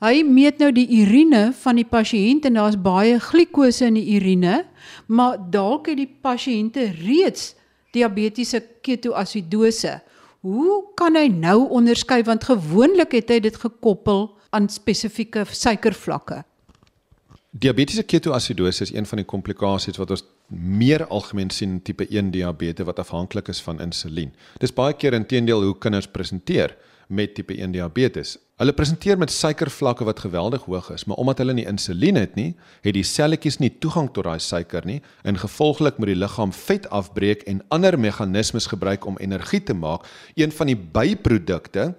Hy 0.02 0.22
meet 0.26 0.58
nou 0.58 0.72
die 0.72 0.88
urine 1.02 1.52
van 1.54 1.78
die 1.78 1.86
pasiënt 1.86 2.44
en 2.44 2.54
daar's 2.54 2.80
baie 2.80 3.20
glikose 3.20 3.84
in 3.86 3.94
die 3.94 4.16
urine, 4.16 4.64
maar 5.06 5.38
dalk 5.50 5.86
het 5.86 5.96
die 5.96 6.10
pasiënte 6.22 6.90
reeds 7.04 7.54
diabetiese 7.94 8.62
ketoasidose. 8.82 10.00
Hoe 10.40 10.82
kan 10.98 11.14
hy 11.14 11.28
nou 11.30 11.68
onderskei 11.68 12.22
want 12.26 12.44
gewoonlik 12.44 13.12
het 13.12 13.30
hy 13.30 13.38
dit 13.44 13.56
gekoppel 13.56 14.32
aan 14.50 14.66
spesifieke 14.68 15.44
suikervlakke? 15.46 16.42
Diabetiese 17.50 18.02
ketoasidose 18.02 18.82
is 18.82 18.94
een 18.94 19.06
van 19.06 19.22
die 19.22 19.28
komplikasies 19.28 20.00
wat 20.00 20.10
ons 20.10 20.24
meer 20.52 21.06
algemeen 21.06 21.50
sien 21.50 21.80
tipe 21.82 22.06
1 22.08 22.30
diabetes 22.30 22.86
wat 22.86 22.98
afhanklik 23.00 23.48
is 23.48 23.62
van 23.64 23.80
insulien. 23.80 24.32
Dis 24.60 24.74
baie 24.74 24.94
keer 24.94 25.16
intedeel 25.16 25.64
hoe 25.64 25.78
kinders 25.78 26.06
presenteer 26.06 26.76
met 27.08 27.34
tipe 27.34 27.54
1 27.56 27.72
diabetes. 27.72 28.36
Hulle 28.60 28.74
presenteer 28.76 29.18
met 29.18 29.32
suikervlakke 29.32 30.04
wat 30.06 30.20
geweldig 30.22 30.66
hoog 30.68 30.90
is, 30.94 31.04
maar 31.04 31.18
omdat 31.18 31.40
hulle 31.42 31.54
nie 31.56 31.66
insulien 31.66 32.18
het 32.20 32.36
nie, 32.38 32.52
het 32.84 32.94
die 32.94 33.04
selletjies 33.06 33.58
nie 33.58 33.72
toegang 33.82 34.10
tot 34.12 34.28
daai 34.28 34.38
suiker 34.40 34.86
nie 34.86 35.00
en 35.26 35.40
gevolglik 35.40 35.98
moet 35.98 36.12
die 36.12 36.18
liggaam 36.20 36.52
vet 36.54 36.86
afbreek 36.94 37.42
en 37.50 37.64
ander 37.74 37.98
meganismes 37.98 38.68
gebruik 38.70 39.08
om 39.08 39.18
energie 39.18 39.62
te 39.64 39.74
maak. 39.74 40.06
Een 40.36 40.52
van 40.52 40.70
die 40.70 40.78
byprodukte 40.78 41.94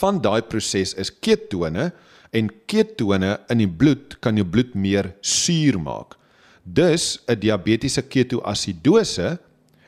van 0.00 0.22
daai 0.22 0.40
proses 0.46 0.94
is 0.94 1.10
ketone 1.10 1.90
en 2.30 2.48
ketone 2.70 3.34
in 3.50 3.60
die 3.66 3.68
bloed 3.68 4.16
kan 4.22 4.38
jou 4.38 4.46
bloed 4.46 4.74
meer 4.78 5.12
suur 5.20 5.78
maak. 5.82 6.19
Dus 6.62 7.22
'n 7.26 7.38
diabetiese 7.38 8.02
ketoasidose 8.02 9.38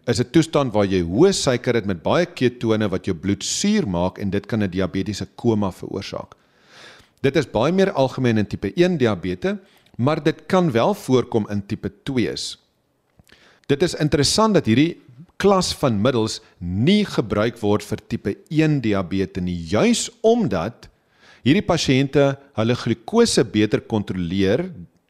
is 0.06 0.20
'n 0.20 0.30
toestand 0.30 0.72
waar 0.72 0.86
jy 0.86 1.02
hoë 1.02 1.32
suiker 1.32 1.74
het 1.74 1.86
met 1.86 2.02
baie 2.02 2.26
ketone 2.26 2.88
wat 2.88 3.04
jou 3.06 3.14
bloed 3.16 3.44
suur 3.44 3.88
maak 3.88 4.18
en 4.18 4.30
dit 4.30 4.46
kan 4.46 4.62
'n 4.62 4.70
diabetiese 4.70 5.26
koma 5.34 5.70
veroorsaak. 5.70 6.34
Dit 7.20 7.36
is 7.36 7.46
baie 7.46 7.72
meer 7.72 7.92
algemeen 7.92 8.38
in 8.38 8.46
tipe 8.46 8.72
1 8.74 8.96
diabetes, 8.96 9.56
maar 9.96 10.22
dit 10.22 10.46
kan 10.46 10.70
wel 10.70 10.94
voorkom 10.94 11.46
in 11.50 11.66
tipe 11.66 11.92
2's. 12.10 12.58
Dit 13.66 13.82
is 13.82 13.94
interessant 13.94 14.54
dat 14.54 14.66
hierdie 14.66 15.00
klas 15.36 15.72
van 15.74 16.00
middels 16.00 16.40
nie 16.58 17.04
gebruik 17.04 17.58
word 17.60 17.82
vir 17.82 17.98
tipe 18.08 18.36
1 18.48 18.80
diabetes 18.80 19.42
nie, 19.42 19.56
juis 19.56 20.10
omdat 20.20 20.88
hierdie 21.42 21.66
pasiënte 21.66 22.36
hulle 22.54 22.74
glikose 22.74 23.44
beter 23.44 23.80
kontroleer 23.80 24.68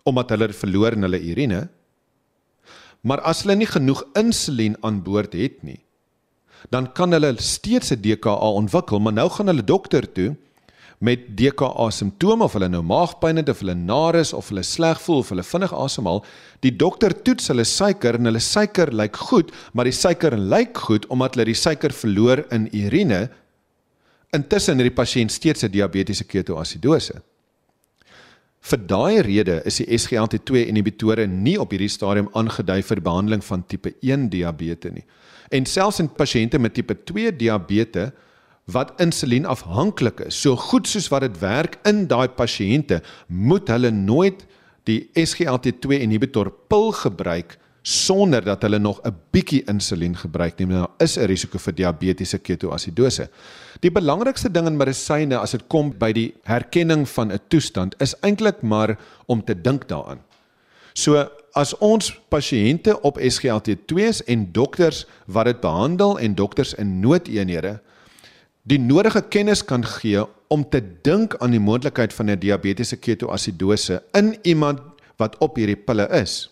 omdat 0.09 0.35
hulle 0.35 0.53
verloor 0.53 0.97
in 0.97 1.07
hulle 1.07 1.21
urine. 1.21 1.69
Maar 3.03 3.23
as 3.27 3.43
hulle 3.43 3.57
nie 3.59 3.71
genoeg 3.71 4.05
insulien 4.19 4.77
aan 4.83 5.03
boord 5.03 5.35
het 5.39 5.63
nie, 5.67 5.81
dan 6.71 6.87
kan 6.95 7.13
hulle 7.13 7.35
steeds 7.43 7.91
'n 7.91 8.01
DKA 8.03 8.49
ontwikkel, 8.55 9.01
maar 9.01 9.13
nou 9.13 9.29
gaan 9.31 9.47
hulle 9.47 9.65
dokter 9.65 10.13
toe 10.13 10.37
met 11.03 11.37
DKA 11.37 11.91
simptome 11.91 12.45
of 12.45 12.53
hulle 12.53 12.69
nou 12.69 12.83
maagpyn 12.83 13.37
het 13.37 13.49
of 13.49 13.59
hulle 13.59 13.75
nar 13.75 14.15
is 14.15 14.33
of 14.33 14.49
hulle 14.53 14.63
sleg 14.63 15.01
voel 15.03 15.19
of 15.25 15.29
hulle 15.29 15.43
vinnig 15.43 15.73
asemhaal, 15.75 16.25
die 16.63 16.71
dokter 16.71 17.23
toets 17.27 17.51
hulle 17.51 17.65
suiker 17.65 18.15
en 18.15 18.31
hulle 18.31 18.39
suiker 18.39 18.93
lyk 18.95 19.17
goed, 19.17 19.51
maar 19.73 19.85
die 19.85 19.97
suiker 19.97 20.37
lyk 20.39 20.79
goed 20.79 21.09
omdat 21.11 21.35
hulle 21.35 21.49
die 21.51 21.59
suiker 21.59 21.91
verloor 21.91 22.45
in 22.55 22.69
urine. 22.71 23.29
Intussen 24.31 24.79
het 24.79 24.87
die 24.93 24.95
pasiënt 25.03 25.35
steeds 25.35 25.65
'n 25.65 25.73
diabetiese 25.75 26.25
ketoasidose. 26.25 27.23
Vir 28.63 28.79
daai 28.87 29.23
rede 29.27 29.57
is 29.67 29.81
die 29.81 29.89
SGLT2 29.91 30.69
inhibitore 30.71 31.27
nie 31.27 31.57
op 31.59 31.73
hierdie 31.75 31.91
stadium 31.91 32.29
aangedui 32.39 32.79
vir 32.87 33.01
behandeling 33.03 33.43
van 33.43 33.65
tipe 33.67 33.91
1 34.07 34.29
diabetes 34.31 34.95
nie. 34.95 35.03
En 35.51 35.67
selfs 35.67 35.99
in 36.01 36.11
pasiënte 36.15 36.61
met 36.63 36.77
tipe 36.79 36.95
2 36.95 37.35
diabetes 37.37 38.13
wat 38.71 38.95
insulien 39.03 39.49
afhanklik 39.51 40.23
is, 40.29 40.39
so 40.39 40.55
goed 40.57 40.87
soos 40.87 41.09
wat 41.11 41.27
dit 41.27 41.41
werk 41.43 41.81
in 41.89 42.07
daai 42.07 42.29
pasiënte, 42.31 43.01
moet 43.27 43.67
hulle 43.69 43.91
nooit 43.91 44.47
die 44.87 45.01
SGLT2 45.19 45.99
inhibitor 46.07 46.53
pil 46.71 46.93
gebruik 47.03 47.59
sonder 47.83 48.45
dat 48.45 48.63
hulle 48.63 48.79
nog 48.79 49.01
'n 49.03 49.15
bietjie 49.31 49.63
insulien 49.65 50.17
gebruik 50.17 50.59
nie. 50.59 50.67
Daar 50.67 50.89
is 50.99 51.17
'n 51.17 51.27
risiko 51.27 51.59
vir 51.59 51.75
diabetiese 51.75 52.39
ketoasidose. 52.39 53.29
Die 53.81 53.91
belangrikste 53.91 54.51
ding 54.51 54.67
in 54.67 54.77
medisyne 54.77 55.39
as 55.39 55.51
dit 55.51 55.63
kom 55.69 55.99
by 55.99 56.13
die 56.13 56.35
herkenning 56.43 57.09
van 57.09 57.33
'n 57.33 57.41
toestand 57.49 57.95
is 58.01 58.15
eintlik 58.21 58.63
maar 58.63 58.99
om 59.27 59.45
te 59.45 59.61
dink 59.61 59.89
daaraan. 59.89 60.21
So 60.95 61.29
as 61.53 61.75
ons 61.79 62.21
pasiënte 62.29 63.01
op 63.01 63.19
SGLT2s 63.19 64.23
en 64.25 64.53
dokters 64.53 65.07
wat 65.27 65.45
dit 65.45 65.61
behandel 65.61 66.19
en 66.19 66.35
dokters 66.35 66.75
in 66.75 67.01
noodeenhede 67.01 67.81
die 68.63 68.79
nodige 68.79 69.23
kennis 69.23 69.65
kan 69.65 69.85
gee 69.85 70.23
om 70.49 70.69
te 70.69 70.83
dink 71.03 71.35
aan 71.43 71.51
die 71.51 71.61
moontlikheid 71.61 72.13
van 72.13 72.31
'n 72.31 72.39
diabetiese 72.39 72.97
ketoasidose 72.97 74.03
in 74.13 74.37
iemand 74.43 74.81
wat 75.17 75.39
op 75.39 75.57
hierdie 75.57 75.77
pille 75.77 76.09
is 76.09 76.52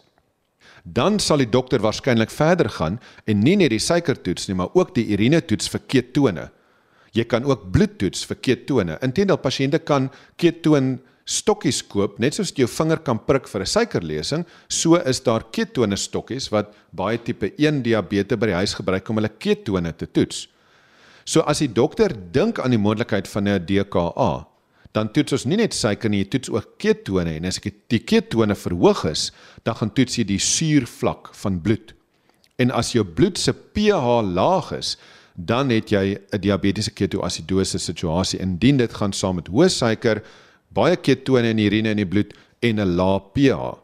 dan 0.85 1.19
sal 1.19 1.43
die 1.43 1.51
dokter 1.51 1.83
waarskynlik 1.83 2.31
verder 2.31 2.69
gaan 2.69 2.99
en 3.27 3.41
nie 3.45 3.57
net 3.57 3.71
die 3.71 3.83
suikertoets 3.83 4.49
nie, 4.49 4.57
maar 4.57 4.73
ook 4.75 4.95
die 4.95 5.07
urinetoets 5.13 5.69
vir 5.69 5.81
ketone. 5.87 6.49
Jy 7.13 7.25
kan 7.27 7.45
ook 7.45 7.71
bloedtoets 7.75 8.25
vir 8.31 8.39
ketone. 8.39 8.99
Intendeel 9.03 9.41
pasiënte 9.43 9.81
kan 9.83 10.11
ketoon 10.39 10.99
stokkies 11.31 11.83
koop, 11.87 12.19
net 12.19 12.35
soos 12.35 12.51
jy 12.51 12.65
jou 12.65 12.71
vinger 12.71 13.03
kan 13.07 13.19
prik 13.19 13.47
vir 13.49 13.63
'n 13.63 13.67
suikerlesing, 13.67 14.45
so 14.69 14.97
is 14.97 15.21
daar 15.21 15.45
ketone 15.53 15.97
stokkies 15.97 16.51
wat 16.51 16.75
baie 16.93 17.19
tipe 17.19 17.53
1 17.59 17.83
diabetes 17.83 18.39
by 18.39 18.47
die 18.47 18.61
huis 18.61 18.75
gebruik 18.75 19.09
om 19.11 19.17
hulle 19.17 19.39
ketone 19.39 19.93
te 19.93 20.07
toets. 20.07 20.49
So 21.25 21.41
as 21.41 21.59
die 21.59 21.69
dokter 21.69 22.11
dink 22.33 22.59
aan 22.59 22.71
die 22.71 22.79
moontlikheid 22.79 23.29
van 23.29 23.49
'n 23.49 23.67
DKA, 23.67 24.50
dan 24.97 25.13
toets 25.15 25.33
ons 25.33 25.47
nie 25.47 25.59
net 25.61 25.75
suiker 25.77 26.11
nie, 26.11 26.25
jy 26.25 26.31
toets 26.35 26.51
ook 26.51 26.75
ketone 26.83 27.37
en 27.39 27.47
as 27.51 27.61
die 27.63 28.03
ketone 28.03 28.57
verhoog 28.59 29.05
is, 29.11 29.31
dan 29.67 29.79
gaan 29.79 29.93
toets 29.95 30.19
jy 30.19 30.27
die 30.27 30.41
suurvlak 30.43 31.31
van 31.43 31.61
bloed. 31.63 31.95
En 32.61 32.75
as 32.75 32.93
jou 32.93 33.05
bloed 33.05 33.39
se 33.39 33.55
pH 33.55 34.21
laag 34.35 34.73
is, 34.77 34.97
dan 35.35 35.71
het 35.71 35.91
jy 35.91 36.19
'n 36.33 36.41
diabetiese 36.41 36.91
ketoasidose 36.91 37.79
situasie. 37.79 38.41
Indien 38.41 38.77
dit 38.77 38.93
gaan 38.93 39.13
saam 39.13 39.37
met 39.37 39.49
hoë 39.49 39.69
suiker, 39.69 40.23
baie 40.69 40.97
ketone 40.97 41.51
in 41.51 41.57
die 41.57 41.67
urine 41.67 41.91
en 41.91 41.97
die 41.97 42.07
bloed 42.07 42.35
en 42.61 42.81
'n 42.81 42.97
lae 42.97 43.21
pH. 43.35 43.79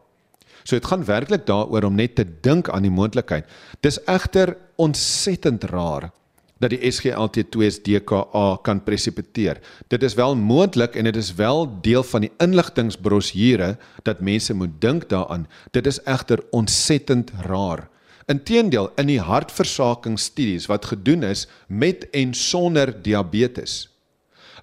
So 0.63 0.75
dit 0.75 0.85
gaan 0.85 1.05
werklik 1.05 1.45
daaroor 1.45 1.83
om 1.83 1.95
net 1.95 2.15
te 2.15 2.25
dink 2.41 2.69
aan 2.69 2.83
die 2.83 2.91
moontlikheid. 2.91 3.45
Dis 3.81 3.99
egter 4.05 4.57
ontsettend 4.75 5.63
rar 5.63 6.11
dat 6.59 6.69
die 6.73 6.91
SGLT2's 6.91 7.79
DKA 7.85 8.57
kan 8.63 8.83
presipiteer. 8.83 9.59
Dit 9.87 10.03
is 10.03 10.13
wel 10.17 10.35
moontlik 10.35 10.95
en 10.95 11.03
dit 11.03 11.15
is 11.15 11.35
wel 11.35 11.81
deel 11.81 12.03
van 12.03 12.21
die 12.25 12.31
inligtingbrosjure 12.43 13.77
dat 14.03 14.19
mense 14.19 14.53
moet 14.53 14.81
dink 14.81 15.09
daaraan. 15.09 15.47
Dit 15.71 15.87
is 15.87 16.03
egter 16.03 16.43
ontsettend 16.51 17.31
raar. 17.45 17.89
Inteendeel, 18.27 18.91
in 18.99 19.07
die 19.07 19.21
hartversakingsstudies 19.23 20.65
wat 20.67 20.85
gedoen 20.85 21.23
is 21.23 21.47
met 21.67 22.09
en 22.11 22.33
sonder 22.35 23.01
diabetes, 23.01 23.87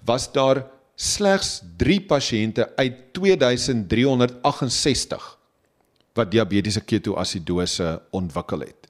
was 0.05 0.33
daar 0.33 0.67
slegs 0.95 1.63
3 1.81 2.01
pasiënte 2.07 2.77
uit 2.77 2.95
2368 3.17 5.39
wat 6.15 6.31
diabetiese 6.31 6.85
ketoasidose 6.85 8.03
ontwikkel 8.15 8.61
het. 8.69 8.87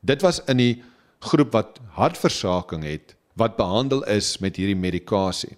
Dit 0.00 0.22
was 0.22 0.40
in 0.46 0.56
die 0.60 0.82
groep 1.20 1.52
wat 1.52 1.80
hartversaking 1.98 2.84
het 2.84 3.14
wat 3.38 3.56
behandel 3.56 4.02
is 4.10 4.38
met 4.42 4.56
hierdie 4.58 4.78
medikasie. 4.78 5.54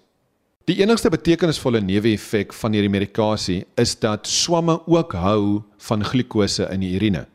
Die 0.69 0.77
enigste 0.83 1.09
betekenisvolle 1.09 1.81
neeweffek 1.81 2.53
van 2.53 2.75
hierdie 2.77 2.91
medikasie 2.93 3.63
is 3.81 3.95
dat 3.99 4.29
swamme 4.29 4.77
ook 4.85 5.15
hou 5.17 5.63
van 5.87 6.05
glikose 6.05 6.67
in 6.69 6.85
die 6.85 6.93
urine. 6.99 7.25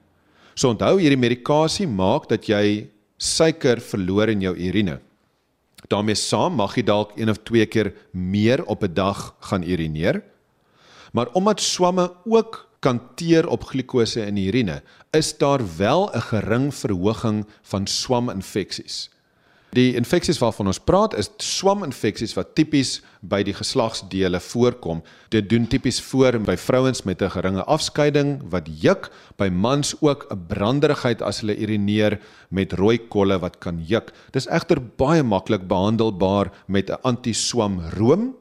So 0.54 0.70
onthou 0.70 1.00
hierdie 1.00 1.18
medikasie 1.18 1.88
maak 1.90 2.28
dat 2.30 2.46
jy 2.48 2.86
suiker 3.18 3.82
verloor 3.82 4.30
in 4.30 4.46
jou 4.46 4.54
urine. 4.54 5.00
daarmee 5.86 6.18
saam 6.18 6.56
mag 6.58 6.72
jy 6.74 6.82
dalk 6.82 7.12
een 7.14 7.30
of 7.30 7.38
twee 7.46 7.66
keer 7.66 7.92
meer 8.10 8.64
op 8.64 8.82
'n 8.82 8.94
dag 8.94 9.36
gaan 9.40 9.62
urineer. 9.62 10.22
Maar 11.12 11.28
omdat 11.32 11.60
swamme 11.60 12.12
ook 12.24 12.65
kan 12.80 13.00
teer 13.14 13.48
op 13.48 13.64
glikose 13.64 14.26
in 14.26 14.34
die 14.34 14.48
urine, 14.48 14.82
is 15.12 15.38
daar 15.38 15.62
wel 15.76 16.10
'n 16.14 16.20
gering 16.20 16.74
verhoging 16.74 17.46
van 17.62 17.86
swaminfeksies. 17.86 19.10
Die 19.76 19.92
infeksies 19.98 20.38
waarvan 20.40 20.70
ons 20.70 20.78
praat 20.80 21.12
is 21.20 21.28
swaminfeksies 21.42 22.32
wat 22.38 22.54
tipies 22.56 23.00
by 23.20 23.42
die 23.44 23.54
geslagsdele 23.56 24.38
voorkom. 24.40 25.02
Dit 25.34 25.50
doen 25.50 25.66
tipies 25.68 25.98
voor 26.00 26.38
by 26.46 26.54
vrouens 26.56 27.02
met 27.04 27.22
'n 27.22 27.30
geringe 27.34 27.64
afskeiding 27.64 28.40
wat 28.50 28.68
juk, 28.80 29.10
by 29.36 29.48
mans 29.48 29.94
ook 30.00 30.26
'n 30.30 30.46
branderigheid 30.48 31.22
as 31.22 31.40
hulle 31.40 31.58
urineer 31.58 32.20
met 32.48 32.72
rooi 32.72 32.98
kolle 32.98 33.38
wat 33.38 33.58
kan 33.58 33.82
juk. 33.84 34.12
Dis 34.32 34.46
egter 34.46 34.80
baie 34.96 35.22
maklik 35.22 35.68
behandelbaar 35.68 36.52
met 36.66 36.90
'n 36.90 37.02
anti-swamroom 37.02 38.34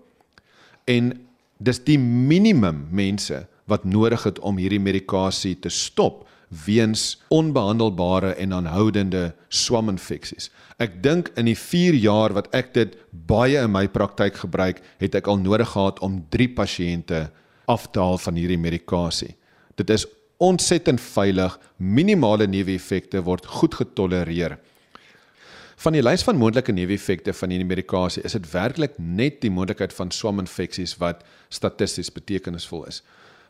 en 0.86 1.26
dis 1.58 1.80
die 1.84 2.00
minimum 2.00 2.88
mense 2.92 3.48
wat 3.66 3.86
nodig 3.86 4.24
het 4.24 4.40
om 4.40 4.58
hierdie 4.62 4.82
medikasie 4.82 5.56
te 5.60 5.70
stop 5.70 6.26
weens 6.66 7.22
onbehandelbare 7.34 8.36
en 8.36 8.54
aanhoudende 8.54 9.34
swaminfeksies. 9.50 10.52
Ek 10.78 11.02
dink 11.04 11.32
in 11.40 11.50
die 11.50 11.58
4 11.58 11.98
jaar 11.98 12.36
wat 12.38 12.52
ek 12.56 12.74
dit 12.76 12.94
baie 13.12 13.58
in 13.58 13.74
my 13.74 13.88
praktyk 13.88 14.38
gebruik, 14.44 14.84
het 15.02 15.16
ek 15.18 15.28
al 15.28 15.42
nodig 15.42 15.72
gehad 15.74 16.00
om 16.06 16.22
3 16.30 16.52
pasiënte 16.58 17.26
af 17.66 17.90
te 17.92 18.00
haal 18.00 18.22
van 18.22 18.38
hierdie 18.38 18.62
medikasie. 18.62 19.34
Dit 19.76 19.90
is 19.90 20.06
ontsettend 20.38 21.02
veilig, 21.02 21.58
minimale 21.78 22.48
neeweffekte 22.48 23.24
word 23.24 23.46
goed 23.46 23.76
getolereer. 23.80 24.60
Van 25.76 25.96
die 25.96 26.04
lys 26.04 26.24
van 26.24 26.38
moontlike 26.40 26.72
neeweffekte 26.72 27.34
van 27.36 27.52
hierdie 27.52 27.68
medikasie 27.68 28.24
is 28.24 28.36
dit 28.38 28.46
werklik 28.54 28.96
net 28.98 29.42
die 29.44 29.52
moontlikheid 29.52 29.94
van 29.94 30.12
swaminfeksies 30.12 30.96
wat 31.02 31.26
statisties 31.52 32.12
betekenisvol 32.16 32.86
is. 32.88 33.02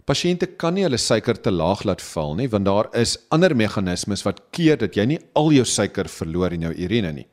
Pasiënte 0.06 0.46
kan 0.62 0.76
nie 0.78 0.84
hulle 0.86 1.00
suiker 1.02 1.40
te 1.42 1.50
laag 1.50 1.80
laat 1.90 2.02
val 2.14 2.36
nie 2.38 2.46
want 2.52 2.68
daar 2.68 2.92
is 2.94 3.16
ander 3.34 3.56
meganismes 3.58 4.22
wat 4.28 4.44
keer 4.54 4.78
dat 4.78 4.94
jy 4.94 5.06
nie 5.10 5.24
al 5.34 5.50
jou 5.56 5.64
suiker 5.66 6.06
verloor 6.06 6.54
in 6.54 6.68
jou 6.68 6.74
urine 6.86 7.14
nie. 7.16 7.26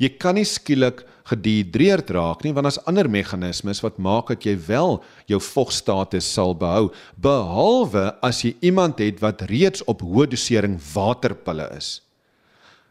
Jy 0.00 0.10
kan 0.20 0.36
nie 0.36 0.44
skielik 0.44 1.00
gedihidreerd 1.30 2.12
raak 2.12 2.44
nie 2.44 2.52
want 2.52 2.68
daar's 2.68 2.80
ander 2.90 3.08
meganismes 3.08 3.80
wat 3.80 3.96
maak 3.96 4.28
dat 4.34 4.44
jy 4.44 4.52
wel 4.66 4.98
jou 5.32 5.40
vogstatus 5.46 6.28
sal 6.28 6.52
behou 6.52 6.90
behalwe 7.16 8.10
as 8.28 8.42
jy 8.44 8.52
iemand 8.68 9.00
het 9.00 9.24
wat 9.24 9.46
reeds 9.48 9.86
op 9.88 10.04
hoë 10.04 10.28
dosering 10.34 10.76
waterpille 10.92 11.70
is. 11.78 12.02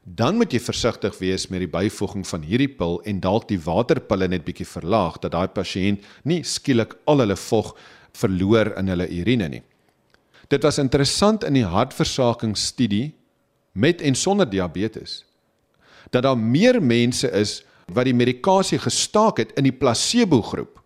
Dan 0.10 0.40
moet 0.42 0.56
jy 0.56 0.64
versigtig 0.64 1.14
wees 1.22 1.46
met 1.54 1.62
die 1.62 1.70
byvoeging 1.70 2.26
van 2.26 2.42
hierdie 2.50 2.72
pil 2.82 2.98
en 3.06 3.22
dalk 3.22 3.46
die 3.52 3.62
waterpille 3.62 4.26
net 4.32 4.48
bietjie 4.48 4.66
verlaag 4.66 5.22
dat 5.22 5.38
daai 5.38 5.54
pasiënt 5.54 6.02
nie 6.26 6.42
skielik 6.42 6.98
al 7.06 7.22
hulle 7.22 7.38
vog 7.38 7.76
verloor 8.14 8.74
in 8.78 8.88
hulle 8.88 9.08
urine 9.10 9.50
nie. 9.50 9.64
Dit 10.50 10.64
was 10.64 10.80
interessant 10.82 11.44
in 11.44 11.54
die 11.54 11.66
hartversakingsstudie 11.66 13.14
met 13.74 14.02
en 14.02 14.16
sonder 14.16 14.50
diabetes 14.50 15.24
dat 16.10 16.24
daar 16.24 16.38
meer 16.38 16.80
mense 16.82 17.30
is 17.38 17.60
wat 17.94 18.08
die 18.08 18.16
medikasie 18.18 18.80
gestaak 18.82 19.38
het 19.38 19.52
in 19.60 19.68
die 19.68 19.76
placebo 19.76 20.42
groep 20.42 20.80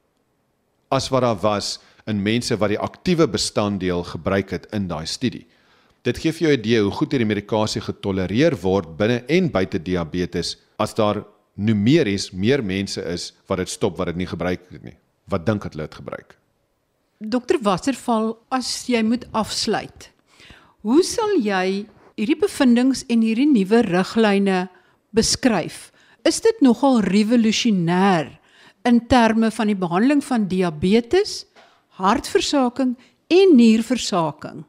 as 0.91 1.07
wat 1.13 1.23
daar 1.23 1.39
was 1.41 1.77
in 2.09 2.19
mense 2.23 2.57
wat 2.59 2.73
die 2.73 2.81
aktiewe 2.81 3.27
bestanddeel 3.27 4.03
gebruik 4.03 4.51
het 4.51 4.67
in 4.75 4.89
daai 4.89 5.05
studie. 5.07 5.45
Dit 6.03 6.19
gee 6.19 6.33
vir 6.35 6.47
jou 6.47 6.51
'n 6.51 6.59
idee 6.59 6.81
hoe 6.81 6.91
goed 6.91 7.11
hierdie 7.11 7.27
medikasie 7.27 7.81
getolereer 7.81 8.55
word 8.61 8.97
binne 8.97 9.23
en 9.27 9.49
buite 9.51 9.79
diabetes 9.79 10.57
as 10.77 10.93
daar 10.93 11.23
numeries 11.55 12.31
meer 12.31 12.63
mense 12.63 13.01
is 13.01 13.33
wat 13.47 13.57
dit 13.57 13.69
stop 13.69 13.97
wat 13.97 14.07
dit 14.07 14.15
nie 14.15 14.27
gebruik 14.27 14.59
het 14.69 14.83
nie. 14.83 14.97
Wat 15.29 15.45
dink 15.45 15.63
hulle 15.63 15.87
dit 15.87 15.95
gebruik? 15.95 16.37
Dokter 17.23 17.59
Wasserval, 17.63 18.33
as 18.51 18.83
jy 18.89 18.99
moet 19.05 19.23
afsluit. 19.31 20.09
Hoe 20.83 21.03
sal 21.07 21.37
jy 21.39 21.85
hierdie 22.19 22.39
bevindinge 22.39 23.05
en 23.07 23.23
hierdie 23.23 23.47
nuwe 23.47 23.79
riglyne 23.87 24.65
beskryf? 25.15 25.91
Is 26.27 26.41
dit 26.43 26.59
nogal 26.63 26.99
revolusionêr 27.07 28.33
in 28.87 28.99
terme 29.07 29.51
van 29.55 29.71
die 29.71 29.79
behandeling 29.79 30.23
van 30.25 30.49
diabetes, 30.51 31.45
hartversaking 31.95 32.97
en 33.31 33.55
nierversaking? 33.55 34.63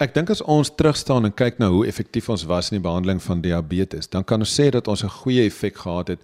Ek 0.00 0.14
dink 0.14 0.30
as 0.32 0.40
ons 0.46 0.70
terugstaan 0.70 1.26
en 1.26 1.34
kyk 1.34 1.58
na 1.60 1.68
hoe 1.74 1.84
effektief 1.88 2.30
ons 2.32 2.46
was 2.48 2.70
in 2.70 2.78
die 2.78 2.84
behandeling 2.84 3.20
van 3.20 3.42
diabetes, 3.44 4.08
dan 4.08 4.24
kan 4.24 4.40
ons 4.40 4.54
sê 4.54 4.70
dat 4.70 4.88
ons 4.88 5.04
'n 5.04 5.10
goeie 5.20 5.44
effek 5.44 5.76
gehad 5.76 6.08
het 6.08 6.20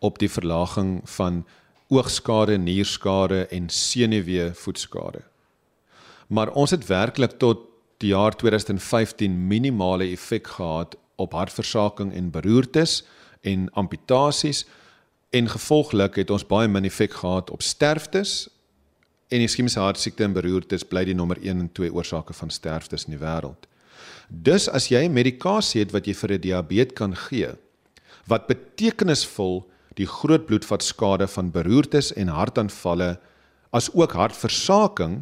op 0.00 0.18
die 0.18 0.30
verlaging 0.30 1.02
van 1.04 1.44
oogskade, 1.88 2.58
nierskade 2.58 3.46
en 3.54 3.68
senuwee 3.68 4.50
voetskade. 4.54 5.22
Maar 6.28 6.52
ons 6.52 6.70
het 6.70 6.86
werklik 6.86 7.38
tot 7.40 7.64
die 7.98 8.12
jaar 8.12 8.36
2015 8.36 9.46
minimale 9.46 10.10
effek 10.12 10.46
gehad 10.46 10.96
op 11.16 11.32
hartversaking 11.32 12.12
en 12.14 12.30
beroertes 12.30 13.04
en 13.40 13.70
amputasies 13.72 14.66
en 15.30 15.48
gevolglik 15.48 16.14
het 16.20 16.30
ons 16.30 16.46
baie 16.46 16.68
min 16.68 16.84
effek 16.84 17.12
gehad 17.12 17.50
op 17.50 17.62
sterftes 17.62 18.48
en 19.28 19.44
iskemiese 19.44 19.80
hartsiekte 19.80 20.24
en 20.24 20.36
beroertes 20.36 20.86
bly 20.88 21.04
die 21.08 21.16
nommer 21.16 21.40
1 21.42 21.64
en 21.64 21.72
2 21.72 21.92
oorsake 21.92 22.36
van 22.36 22.50
sterftes 22.50 23.08
in 23.08 23.16
die 23.16 23.22
wêreld. 23.24 23.66
Dus 24.28 24.68
as 24.68 24.88
jy 24.92 25.06
medikasie 25.08 25.82
het 25.82 25.92
wat 25.92 26.06
jy 26.06 26.14
vir 26.14 26.32
'n 26.32 26.40
diabetes 26.40 26.94
kan 26.94 27.16
gee 27.16 27.56
wat 28.28 28.46
betekenisvol 28.46 29.64
die 29.98 30.06
groot 30.06 30.46
bloedvatskade 30.46 31.26
van 31.28 31.50
beroertes 31.54 32.12
en 32.14 32.30
hartaanvalle 32.32 33.16
as 33.74 33.90
ook 33.92 34.14
hartversaking 34.16 35.20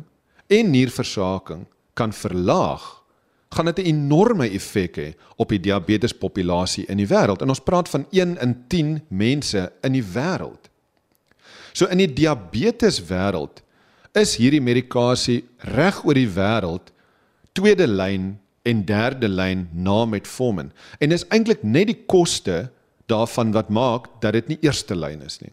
en 0.53 0.71
nierversaking 0.71 1.65
kan 1.97 2.13
verlaag, 2.13 2.85
gaan 3.51 3.65
dit 3.73 3.79
'n 3.79 3.87
enorme 3.87 4.51
effek 4.51 4.97
hê 4.97 5.15
op 5.37 5.49
die 5.49 5.61
diabetespopulasie 5.61 6.87
in 6.87 6.97
die 6.97 7.07
wêreld. 7.07 7.43
En 7.43 7.49
ons 7.49 7.61
praat 7.61 7.89
van 7.89 8.07
1 8.11 8.41
in 8.41 8.65
10 8.69 9.03
mense 9.09 9.73
in 9.83 9.93
die 9.93 10.05
wêreld. 10.05 10.71
So 11.73 11.87
in 11.87 11.99
die 11.99 12.13
diabeteswêreld 12.13 13.63
is 14.13 14.37
hierdie 14.37 14.61
medikasie 14.61 15.45
reg 15.59 16.05
oor 16.05 16.15
die 16.15 16.29
wêreld 16.29 16.93
tweede 17.53 17.87
lyn 17.87 18.39
en 18.63 18.85
derde 18.85 19.29
lyn 19.29 19.69
na 19.73 20.05
metformin. 20.05 20.73
En 20.99 21.09
dis 21.09 21.27
eintlik 21.29 21.63
net 21.63 21.87
die 21.87 22.05
koste 22.07 22.71
daarvan 23.07 23.53
wat 23.53 23.69
maak 23.69 24.09
dat 24.21 24.33
dit 24.33 24.49
nie 24.49 24.59
eerste 24.61 24.97
lyn 24.97 25.23
is 25.23 25.41
nie. 25.41 25.53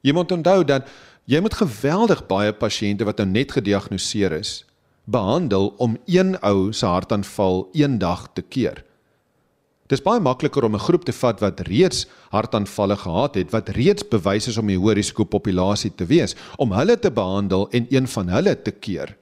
Jy 0.00 0.12
moet 0.12 0.32
onthou 0.32 0.64
dat 0.64 0.88
jy 1.28 1.40
moet 1.44 1.54
geweldig 1.54 2.26
baie 2.26 2.52
pasiënte 2.52 3.04
wat 3.04 3.18
nou 3.18 3.28
net 3.28 3.52
gediagnoseer 3.52 4.32
is, 4.38 4.64
behandel 5.04 5.72
om 5.78 5.96
een 6.06 6.36
ou 6.44 6.72
se 6.72 6.86
hartaanval 6.86 7.68
een 7.72 7.98
dag 7.98 8.28
te 8.32 8.42
keer. 8.42 8.84
Dis 9.88 10.04
baie 10.04 10.20
makliker 10.20 10.64
om 10.64 10.74
'n 10.74 10.86
groep 10.86 11.04
te 11.04 11.12
vat 11.12 11.40
wat 11.40 11.60
reeds 11.60 12.06
hartaanvalle 12.30 12.96
gehad 12.96 13.34
het, 13.34 13.50
wat 13.50 13.68
reeds 13.68 14.08
bewys 14.08 14.48
is 14.48 14.58
om 14.58 14.68
'n 14.70 14.76
hoë 14.76 14.94
risiko 14.94 15.24
populasie 15.24 15.94
te 15.94 16.04
wees, 16.04 16.36
om 16.56 16.72
hulle 16.72 16.98
te 16.98 17.10
behandel 17.10 17.68
en 17.70 17.86
een 17.90 18.06
van 18.06 18.28
hulle 18.28 18.62
te 18.62 18.70
keer 18.70 19.16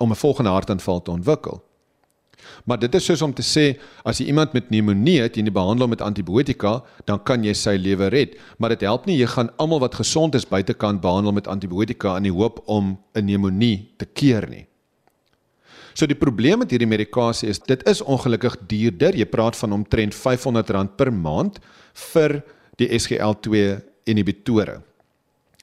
om 0.00 0.10
'n 0.10 0.16
volgende 0.16 0.50
hartaanval 0.50 1.02
te 1.02 1.10
ontwikkel. 1.10 1.62
Maar 2.64 2.78
dit 2.78 2.94
is 2.94 3.04
soos 3.04 3.22
om 3.22 3.34
te 3.34 3.42
sê 3.42 3.78
as 4.04 4.20
jy 4.20 4.26
iemand 4.30 4.54
met 4.56 4.68
pneumonie 4.68 5.20
het 5.22 5.36
en 5.36 5.48
jy 5.48 5.52
behandel 5.52 5.86
hom 5.86 5.94
met 5.94 6.04
antibiotika, 6.04 6.80
dan 7.06 7.22
kan 7.24 7.44
jy 7.44 7.54
sy 7.54 7.76
lewe 7.80 8.10
red, 8.12 8.36
maar 8.58 8.74
dit 8.74 8.86
help 8.86 9.06
nie 9.06 9.18
jy 9.18 9.26
gaan 9.26 9.52
almal 9.58 9.80
wat 9.80 9.94
gesond 10.00 10.34
is 10.34 10.48
buitekant 10.48 11.00
behandel 11.00 11.32
met 11.36 11.48
antibiotika 11.48 12.16
in 12.16 12.28
die 12.28 12.34
hoop 12.34 12.62
om 12.66 12.98
'n 13.14 13.24
pneumonie 13.26 13.90
te 13.98 14.06
keer 14.06 14.48
nie. 14.48 14.66
So 15.94 16.06
die 16.06 16.18
probleem 16.18 16.62
met 16.62 16.70
hierdie 16.70 16.88
medikasie 16.88 17.48
is 17.50 17.58
dit 17.58 17.82
is 17.88 18.00
ongelukkig 18.00 18.56
duurder. 18.70 19.16
Jy 19.16 19.26
praat 19.26 19.56
van 19.56 19.72
omtrent 19.72 20.14
R500 20.14 20.96
per 20.96 21.12
maand 21.12 21.58
vir 22.12 22.42
die 22.80 22.88
SGL2 22.88 23.80
inhibitore. 24.04 24.80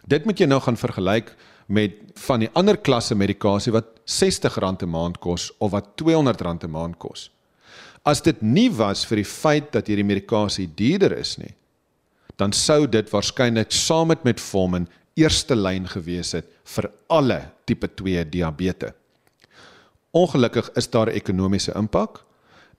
Dit 0.07 0.25
moet 0.25 0.39
jy 0.39 0.47
nou 0.47 0.59
gaan 0.63 0.77
vergelyk 0.79 1.33
met 1.67 1.91
van 2.27 2.39
die 2.39 2.49
ander 2.55 2.77
klasse 2.77 3.15
medikasie 3.15 3.73
wat 3.75 3.85
R60 4.07 4.57
'n 4.57 4.89
maand 4.89 5.19
kos 5.19 5.51
of 5.59 5.71
wat 5.71 5.87
R200 5.95 6.63
'n 6.63 6.71
maand 6.71 6.97
kos. 6.97 7.29
As 8.03 8.21
dit 8.21 8.41
nie 8.41 8.69
was 8.71 9.05
vir 9.05 9.15
die 9.15 9.25
feit 9.25 9.71
dat 9.71 9.87
hierdie 9.87 10.05
medikasie 10.05 10.69
duurder 10.75 11.17
is 11.17 11.37
nie, 11.37 11.53
dan 12.35 12.53
sou 12.53 12.87
dit 12.87 13.09
waarskynlik 13.09 13.71
saam 13.71 14.07
met 14.07 14.23
metformin 14.23 14.87
eerste 15.15 15.55
lyn 15.55 15.87
gewees 15.87 16.31
het 16.31 16.45
vir 16.63 16.91
alle 17.09 17.41
tipe 17.65 17.87
2 17.87 18.29
diabetes. 18.29 18.93
Ongelukkig 20.11 20.69
is 20.75 20.89
daar 20.89 21.09
'n 21.09 21.15
ekonomiese 21.15 21.73
impak 21.75 22.23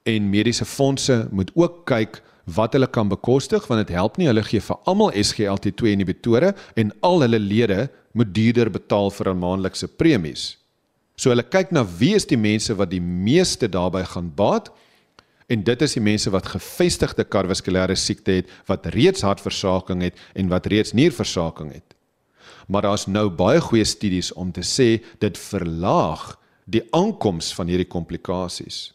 en 0.03 0.31
mediese 0.31 0.65
fondse 0.65 1.29
moet 1.31 1.51
ook 1.55 1.85
kyk 1.85 2.23
wat 2.45 2.73
hulle 2.73 2.87
kan 2.87 3.09
bekostig 3.09 3.67
want 3.67 3.87
dit 3.87 3.97
help 3.97 4.17
nie 4.17 4.27
hulle 4.27 4.43
gee 4.43 4.61
vir 4.61 4.77
almal 4.85 5.13
SGLT2 5.13 5.93
inhibitore 5.93 6.55
en 6.75 6.93
al 7.01 7.21
hulle 7.21 7.39
lede 7.39 7.91
moet 8.19 8.35
duurder 8.35 8.71
betaal 8.71 9.11
vir 9.15 9.31
'n 9.31 9.39
maandelikse 9.39 9.89
premies. 9.89 10.57
So 11.17 11.31
hulle 11.31 11.43
kyk 11.43 11.73
na 11.73 11.85
wie 11.85 12.15
is 12.15 12.27
die 12.27 12.39
mense 12.39 12.75
wat 12.75 12.91
die 12.91 13.03
meeste 13.03 13.69
daarbey 13.69 14.05
gaan 14.05 14.31
baat 14.35 14.71
en 15.49 15.65
dit 15.65 15.83
is 15.83 15.95
die 15.97 16.03
mense 16.05 16.31
wat 16.31 16.47
gevestigde 16.47 17.25
kardiovaskulêre 17.25 17.97
siekte 17.97 18.33
het, 18.33 18.51
wat 18.67 18.87
reeds 18.87 19.25
hartversaking 19.25 20.03
het 20.03 20.19
en 20.35 20.49
wat 20.49 20.67
reeds 20.67 20.93
nierversaking 20.93 21.73
het. 21.73 21.95
Maar 22.69 22.83
daar's 22.83 23.07
nou 23.07 23.29
baie 23.31 23.61
goeie 23.61 23.85
studies 23.85 24.33
om 24.33 24.53
te 24.53 24.61
sê 24.61 25.01
dit 25.19 25.39
verlaag 25.39 26.37
die 26.67 26.85
aankoms 26.93 27.55
van 27.55 27.67
hierdie 27.67 27.89
komplikasies. 27.89 28.93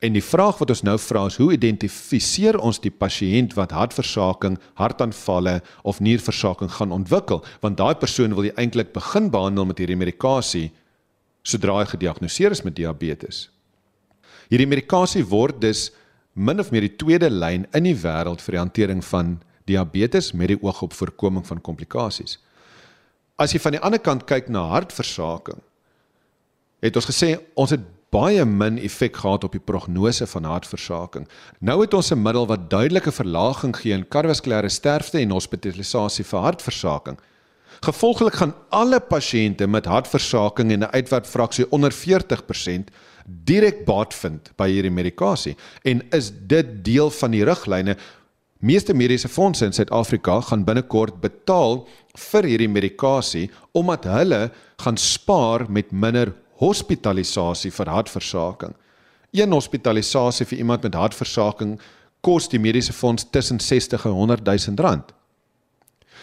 En 0.00 0.14
die 0.16 0.24
vraag 0.24 0.56
wat 0.62 0.70
ons 0.72 0.80
nou 0.86 0.96
vra 0.96 1.26
is 1.28 1.36
hoe 1.36 1.50
identifiseer 1.52 2.56
ons 2.56 2.78
die 2.80 2.92
pasiënt 2.92 3.52
wat 3.58 3.74
hartversaking, 3.76 4.56
hartaanvalle 4.80 5.58
of 5.84 6.00
nierversaking 6.00 6.72
gaan 6.72 6.94
ontwikkel? 6.96 7.42
Want 7.60 7.76
daai 7.76 7.94
persoon 8.00 8.32
wil 8.36 8.48
jy 8.48 8.54
eintlik 8.56 8.94
begin 8.96 9.28
behandel 9.32 9.68
met 9.68 9.82
hierdie 9.82 9.98
medikasie 10.00 10.70
sodra 11.44 11.76
hy 11.82 11.90
gediagnoseer 11.92 12.56
is 12.56 12.64
met 12.64 12.78
diabetes. 12.80 13.48
Hierdie 14.48 14.68
medikasie 14.70 15.24
word 15.28 15.60
dus 15.60 15.90
min 16.32 16.64
of 16.64 16.72
meer 16.72 16.88
die 16.88 16.96
tweede 16.96 17.28
lyn 17.28 17.68
in 17.76 17.84
die 17.84 17.96
wêreld 17.96 18.40
vir 18.40 18.56
die 18.56 18.62
hantering 18.62 19.04
van 19.04 19.36
diabetes 19.68 20.32
met 20.32 20.54
die 20.54 20.60
oog 20.64 20.80
op 20.88 20.96
voorkoming 20.96 21.44
van 21.44 21.60
komplikasies. 21.60 22.38
As 23.36 23.52
jy 23.52 23.60
van 23.60 23.76
die 23.76 23.84
ander 23.84 24.00
kant 24.00 24.24
kyk 24.28 24.48
na 24.48 24.64
hartversaking, 24.72 25.60
het 26.80 26.96
ons 26.96 27.08
gesê 27.12 27.34
ons 27.52 27.76
het 27.76 27.84
baie 28.10 28.44
min 28.44 28.78
effek 28.78 29.16
gehad 29.16 29.44
op 29.44 29.52
die 29.54 29.62
prognose 29.62 30.26
van 30.26 30.44
hartversaking. 30.44 31.28
Nou 31.60 31.80
het 31.80 31.94
ons 31.94 32.10
'n 32.12 32.22
middel 32.22 32.46
wat 32.46 32.70
duidelike 32.70 33.12
verlaging 33.12 33.76
gee 33.76 33.92
in 33.92 34.08
kardiovaskulêre 34.08 34.68
sterfte 34.68 35.18
en 35.18 35.30
hospitalisasie 35.30 36.24
vir 36.24 36.40
hartversaking. 36.40 37.18
Gevolglik 37.80 38.34
gaan 38.34 38.54
alle 38.68 39.00
pasiënte 39.00 39.66
met 39.66 39.86
hartversaking 39.86 40.72
en 40.72 40.80
'n 40.80 40.92
uitwerkfraksie 40.92 41.70
onder 41.70 41.92
40% 41.92 42.90
direk 43.26 43.84
baat 43.84 44.14
vind 44.14 44.50
by 44.56 44.68
hierdie 44.68 44.90
medikasie 44.90 45.56
en 45.82 46.02
is 46.10 46.32
dit 46.46 46.84
deel 46.84 47.10
van 47.10 47.30
die 47.30 47.44
riglyne 47.44 47.96
Meeste 48.60 48.92
mediese 48.92 49.28
fondse 49.28 49.64
in 49.64 49.72
Suid-Afrika 49.72 50.34
gaan 50.44 50.66
binnekort 50.66 51.22
betaal 51.22 51.86
vir 52.30 52.44
hierdie 52.44 52.68
medikasie 52.68 53.46
omdat 53.72 54.04
hulle 54.04 54.50
gaan 54.84 54.98
spaar 55.00 55.64
met 55.72 55.92
minder 55.92 56.34
hospitalisasie 56.60 57.72
vir 57.72 57.88
hartversaking. 57.88 58.74
Een 59.32 59.52
hospitalisasie 59.52 60.46
vir 60.46 60.58
iemand 60.58 60.82
met 60.82 60.98
hartversaking 60.98 61.78
kos 62.20 62.48
die 62.52 62.60
mediese 62.60 62.92
fonds 62.92 63.24
tussen 63.32 63.60
60 63.60 64.04
en 64.04 64.16
100 64.16 64.44
000 64.44 64.76
rand. 64.76 65.14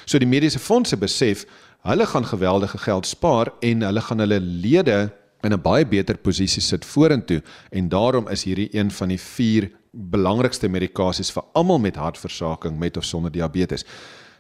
So 0.06 0.20
die 0.22 0.30
mediese 0.30 0.60
fondse 0.60 0.98
besef 0.98 1.46
hulle 1.88 2.06
gaan 2.06 2.26
geweldige 2.26 2.78
geld 2.78 3.08
spaar 3.08 3.52
en 3.62 3.82
hulle 3.82 4.02
gaan 4.02 4.20
hulle 4.20 4.40
lede 4.40 5.12
in 5.44 5.54
'n 5.54 5.62
baie 5.62 5.86
beter 5.86 6.18
posisie 6.18 6.62
sit 6.62 6.86
vorentoe 6.86 7.42
en 7.72 7.90
daarom 7.90 8.28
is 8.28 8.44
hierdie 8.44 8.70
een 8.76 8.92
van 8.92 9.08
die 9.08 9.20
vier 9.20 9.72
belangrikste 9.92 10.68
medikasies 10.68 11.32
vir 11.32 11.44
almal 11.54 11.80
met 11.80 11.96
hartversaking 11.96 12.78
met 12.80 12.98
of 12.98 13.06
sonder 13.06 13.32
diabetes. 13.32 13.86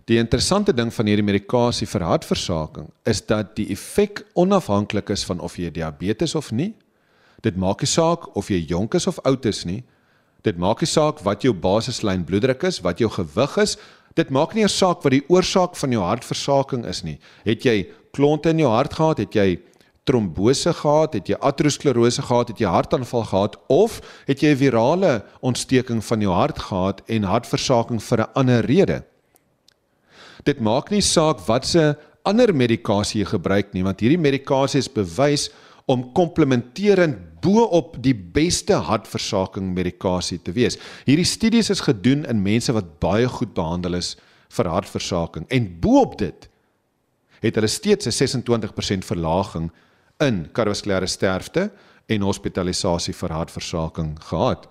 Die 0.07 0.15
interessante 0.21 0.71
ding 0.71 0.87
van 0.95 1.09
hierdie 1.09 1.25
medikasie 1.27 1.85
vir 1.91 2.05
hartversaking 2.07 2.85
is 3.11 3.19
dat 3.27 3.49
die 3.57 3.65
effek 3.73 4.21
onafhanklik 4.39 5.09
is 5.11 5.25
van 5.27 5.41
of 5.43 5.57
jy 5.59 5.67
diabetes 5.75 6.35
of 6.39 6.53
nie. 6.55 6.69
Dit 7.43 7.57
maak 7.59 7.83
nie 7.83 7.89
saak 7.91 8.29
of 8.39 8.47
jy 8.47 8.61
jonk 8.69 8.95
is 8.95 9.09
of 9.11 9.19
oud 9.27 9.43
is 9.51 9.65
nie. 9.67 9.81
Dit 10.47 10.55
maak 10.63 10.79
nie 10.79 10.87
saak 10.87 11.19
wat 11.25 11.43
jou 11.43 11.51
basislyn 11.51 12.23
bloeddruk 12.23 12.63
is, 12.69 12.79
wat 12.85 13.03
jou 13.03 13.09
gewig 13.11 13.57
is. 13.59 13.75
Dit 14.15 14.31
maak 14.31 14.55
nie 14.55 14.63
eers 14.63 14.77
saak 14.79 15.03
wat 15.03 15.11
die 15.11 15.25
oorsaak 15.27 15.75
van 15.75 15.97
jou 15.97 16.05
hartversaking 16.05 16.87
is 16.87 17.03
nie. 17.03 17.17
Het 17.43 17.67
jy 17.67 17.75
klonte 18.15 18.55
in 18.55 18.63
jou 18.63 18.71
hart 18.71 18.95
gehad? 18.95 19.19
Het 19.25 19.35
jy 19.35 19.47
trombose 20.07 20.71
gehad? 20.71 21.19
Het 21.19 21.33
jy 21.33 21.41
aterosklerose 21.51 22.23
gehad? 22.23 22.55
Het 22.55 22.63
jy 22.63 22.71
hartaanval 22.77 23.27
gehad 23.27 23.59
of 23.67 23.99
het 24.23 24.39
jy 24.39 24.55
'n 24.55 24.61
virale 24.63 25.25
ontsteking 25.43 25.99
van 25.99 26.21
jou 26.21 26.31
hart 26.31 26.59
gehad 26.71 27.03
en 27.11 27.27
hartversaking 27.27 27.99
vir 27.99 28.23
'n 28.23 28.31
ander 28.33 28.63
rede? 28.63 29.03
Dit 30.43 30.59
maak 30.59 30.91
nie 30.91 31.01
saak 31.01 31.39
watse 31.47 31.95
ander 32.27 32.53
medikasie 32.53 33.21
jy 33.21 33.31
gebruik 33.31 33.73
nie 33.73 33.83
want 33.83 34.03
hierdie 34.03 34.21
medikasie 34.21 34.79
is 34.83 34.91
bewys 34.91 35.47
om 35.87 36.03
komplementerend 36.13 37.39
bo-op 37.41 37.95
die 38.03 38.13
beste 38.13 38.75
hartversaking 38.83 39.69
medikasie 39.71 40.39
te 40.43 40.51
wees. 40.51 40.75
Hierdie 41.07 41.27
studies 41.27 41.71
is 41.71 41.85
gedoen 41.85 42.25
in 42.27 42.43
mense 42.43 42.73
wat 42.75 42.97
baie 42.99 43.27
goed 43.31 43.53
behandel 43.55 43.95
is 44.01 44.15
vir 44.51 44.67
hartversaking 44.67 45.47
en 45.53 45.69
bo-op 45.81 46.17
dit 46.19 46.49
het 47.43 47.55
hulle 47.55 47.69
steeds 47.71 48.07
'n 48.07 48.11
26% 48.11 49.05
verlaging 49.05 49.71
in 50.19 50.47
kardiovaskulêre 50.51 51.07
sterfte 51.07 51.71
en 52.07 52.21
hospitalisasie 52.21 53.13
vir 53.13 53.31
hartversaking 53.31 54.17
gehad. 54.19 54.67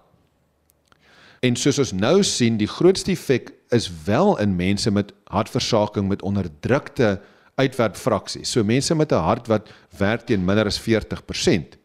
En 1.43 1.57
soos 1.57 1.79
ons 1.79 1.93
nou 1.93 2.23
sien, 2.23 2.57
die 2.57 2.71
grootste 2.71 3.13
effek 3.13 3.53
is 3.69 3.91
wel 4.05 4.39
in 4.39 4.57
mense 4.57 4.91
met 4.91 5.13
hartversaking 5.25 6.09
met 6.09 6.23
onderdrukte 6.23 7.21
uitwerpfraksies. 7.55 8.51
So 8.51 8.65
mense 8.65 8.95
met 8.95 9.13
'n 9.13 9.15
hart 9.15 9.47
wat 9.47 9.69
werk 9.97 10.27
teen 10.27 10.45
minder 10.45 10.65
as 10.65 10.81
40%. 10.81 11.79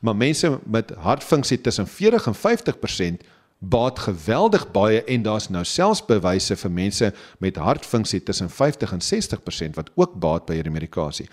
Maar 0.00 0.16
mense 0.16 0.58
met 0.64 0.90
hartfunksie 0.90 1.60
tussen 1.60 1.86
40 1.86 2.26
en 2.26 2.34
50% 2.34 3.22
baat 3.58 3.98
geweldig 3.98 4.70
baie 4.70 5.04
en 5.04 5.22
daar's 5.22 5.48
nou 5.48 5.64
selfs 5.64 6.04
bewyse 6.04 6.56
vir 6.56 6.70
mense 6.70 7.12
met 7.38 7.56
hartfunksie 7.56 8.22
tussen 8.22 8.50
50 8.50 8.92
en 8.92 9.00
60% 9.00 9.74
wat 9.74 9.90
ook 9.94 10.18
baat 10.20 10.46
by 10.46 10.54
hierdie 10.54 10.72
medikasie. 10.72 11.28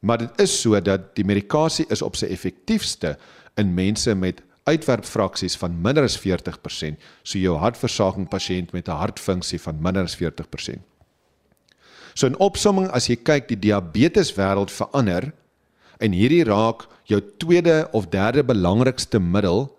Maar 0.00 0.18
dit 0.18 0.40
is 0.40 0.60
so 0.60 0.80
dat 0.80 1.14
die 1.14 1.24
medikasie 1.24 1.84
is 1.88 2.02
op 2.02 2.16
sy 2.16 2.30
effektiefste 2.32 3.18
in 3.60 3.74
mense 3.74 4.14
met 4.14 4.40
uitwerpfraksies 4.68 5.56
van 5.56 5.80
minder 5.82 6.04
as 6.04 6.18
40%, 6.20 6.96
so 7.22 7.38
jou 7.38 7.56
hartversaking 7.58 8.28
pasiënt 8.28 8.72
met 8.72 8.88
'n 8.88 9.00
hartfunksie 9.00 9.60
van 9.60 9.82
minder 9.82 10.02
as 10.02 10.16
40%. 10.16 10.82
So 12.14 12.26
in 12.26 12.38
opsomming 12.38 12.90
as 12.90 13.06
jy 13.06 13.16
kyk 13.16 13.48
die 13.48 13.58
diabetes 13.58 14.34
wêreld 14.36 14.70
verander 14.70 15.32
en 16.00 16.12
hierdie 16.12 16.44
raak 16.44 16.86
jou 17.04 17.20
tweede 17.38 17.88
of 17.92 18.10
derde 18.10 18.44
belangrikste 18.44 19.20
middel 19.20 19.70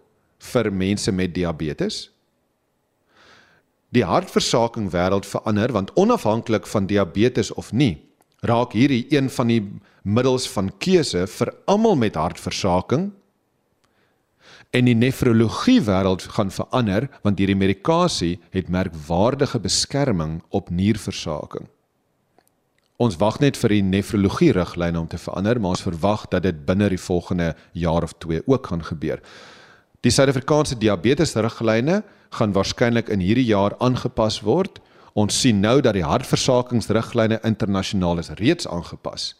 vir 0.51 0.71
mense 0.71 1.11
met 1.11 1.33
diabetes. 1.35 2.09
Die 3.91 4.05
hartversaking 4.07 4.89
wêreld 4.93 5.27
verander 5.27 5.73
want 5.75 5.91
onafhanklik 5.99 6.67
van 6.67 6.87
diabetes 6.87 7.51
of 7.53 7.73
nie, 7.73 7.99
raak 8.41 8.73
hierdie 8.73 9.05
een 9.11 9.29
van 9.29 9.47
die 9.51 9.61
middels 10.01 10.47
van 10.49 10.71
keuse 10.81 11.27
vir 11.27 11.51
almal 11.69 11.95
met 11.99 12.15
hartversaking. 12.15 13.11
En 14.71 14.87
die 14.87 14.95
nefrologie 14.95 15.81
wêreld 15.83 16.23
gaan 16.31 16.51
verander 16.51 17.09
want 17.25 17.39
hierdie 17.41 17.59
medikasie 17.59 18.37
het 18.55 18.69
merkwaardige 18.71 19.59
beskerming 19.59 20.37
op 20.49 20.69
nierversaking. 20.71 21.67
Ons 23.01 23.17
wag 23.19 23.41
net 23.41 23.57
vir 23.57 23.73
die 23.75 23.83
nefrologie 23.83 24.51
riglyne 24.55 24.99
om 24.99 25.09
te 25.11 25.19
verander, 25.19 25.59
maar 25.59 25.75
ons 25.75 25.83
verwag 25.83 26.27
dat 26.31 26.45
dit 26.45 26.63
binne 26.65 26.87
die 26.93 27.01
volgende 27.01 27.49
jaar 27.73 28.05
of 28.07 28.13
2 28.23 28.45
ook 28.45 28.71
gaan 28.71 28.83
gebeur. 28.85 29.19
Die 30.05 30.13
Suid-Afrikaanse 30.13 30.77
diabetesriglyne 30.79 32.03
gaan 32.37 32.53
waarskynlik 32.55 33.09
in 33.09 33.19
hierdie 33.19 33.49
jaar 33.49 33.75
aangepas 33.79 34.39
word. 34.45 34.79
Ons 35.13 35.41
sien 35.41 35.59
nou 35.59 35.81
dat 35.81 35.97
die 35.97 36.05
hartversakingsriglyne 36.07 37.41
internasionaal 37.43 38.23
is 38.23 38.31
reeds 38.39 38.69
aangepas. 38.69 39.33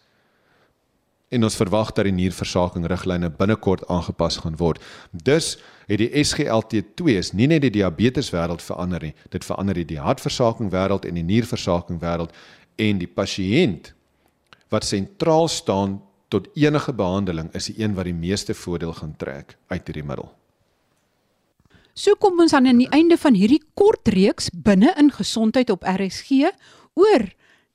En 1.32 1.48
ons 1.48 1.56
verwag 1.56 1.94
dat 1.96 2.08
die 2.08 2.16
nierversakingriglyne 2.16 3.30
binnekort 3.40 3.86
aangepas 3.88 4.42
gaan 4.44 4.58
word. 4.60 4.82
Dus 5.12 5.56
het 5.88 6.02
die 6.02 6.10
SGLT2 6.24 7.16
is 7.16 7.32
nie 7.32 7.48
net 7.48 7.64
die 7.64 7.72
diabeteswêreld 7.78 8.64
verander 8.64 9.08
nie, 9.08 9.14
dit 9.32 9.48
verander 9.48 9.80
die 9.80 10.00
hartversakingwêreld 10.00 11.08
en 11.08 11.20
die 11.20 11.28
nierversakingwêreld 11.28 12.36
en 12.76 13.00
die 13.00 13.08
pasiënt 13.08 13.94
wat 14.72 14.88
sentraal 14.88 15.48
staan 15.52 16.00
tot 16.32 16.48
enige 16.56 16.94
behandeling 16.96 17.50
is 17.56 17.68
die 17.72 17.82
een 17.84 17.96
wat 17.96 18.08
die 18.08 18.16
meeste 18.16 18.56
voordeel 18.56 18.94
gaan 19.00 19.16
trek 19.20 19.58
uit 19.68 19.88
hierdie 19.88 20.08
middel. 20.08 20.32
So 21.94 22.16
kom 22.16 22.40
ons 22.40 22.54
aan 22.56 22.70
aan 22.72 22.80
die 22.80 22.92
einde 22.96 23.18
van 23.20 23.36
hierdie 23.36 23.62
kort 23.76 24.08
reeks 24.16 24.48
binne 24.56 24.94
in 25.00 25.12
gesondheid 25.12 25.70
op 25.74 25.84
RSG 25.84 26.48
oor 26.96 27.28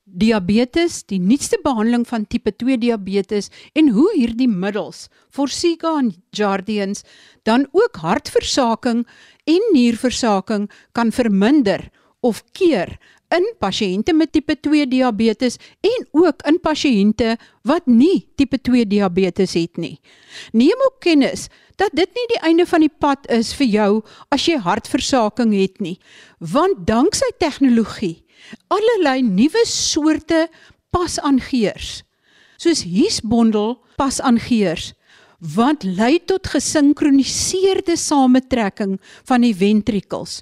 diabetes, 0.07 1.03
die 1.11 1.19
nuutste 1.19 1.59
behandeling 1.63 2.07
van 2.07 2.27
tipe 2.31 2.53
2 2.55 2.79
diabetes 2.79 3.51
en 3.75 3.91
hoe 3.91 4.09
hierdie 4.15 4.49
middels, 4.49 5.09
Forxiga 5.35 5.97
en 5.99 6.13
Jardiance, 6.31 7.05
dan 7.43 7.67
ook 7.73 7.99
hartversaking 8.03 9.05
en 9.45 9.69
nierversaking 9.75 10.71
kan 10.95 11.13
verminder 11.13 11.91
of 12.21 12.45
keer 12.53 12.97
in 13.35 13.47
pasiënte 13.59 14.15
met 14.15 14.31
tipe 14.33 14.55
2 14.63 14.87
diabetes 14.87 15.59
en 15.83 16.07
ook 16.15 16.45
in 16.47 16.61
pasiënte 16.63 17.35
wat 17.67 17.87
nie 17.91 18.29
tipe 18.39 18.59
2 18.63 18.87
diabetes 18.87 19.57
het 19.59 19.77
nie. 19.83 19.99
Neem 20.53 20.85
ook 20.87 21.01
kennis 21.03 21.49
dat 21.77 21.93
dit 21.93 22.09
nie 22.15 22.27
die 22.31 22.43
einde 22.49 22.67
van 22.67 22.85
die 22.87 22.93
pad 22.93 23.27
is 23.33 23.53
vir 23.59 23.67
jou 23.67 23.91
as 24.33 24.47
jy 24.47 24.61
hartversaking 24.63 25.53
het 25.57 25.83
nie, 25.83 25.99
want 26.39 26.87
danksy 26.87 27.29
tegnologie, 27.43 28.23
allerlei 28.69 29.23
nuwe 29.23 29.65
soorte 29.67 30.47
pasaangeers, 30.91 32.03
soos 32.57 32.83
hiesbondel 32.87 33.77
pasaangeers 34.01 34.93
wat 35.55 35.85
lei 35.85 36.17
tot 36.25 36.49
gesinkroniseerde 36.49 37.97
samentrekking 38.01 38.97
van 39.29 39.45
die 39.45 39.53
ventrikels, 39.55 40.41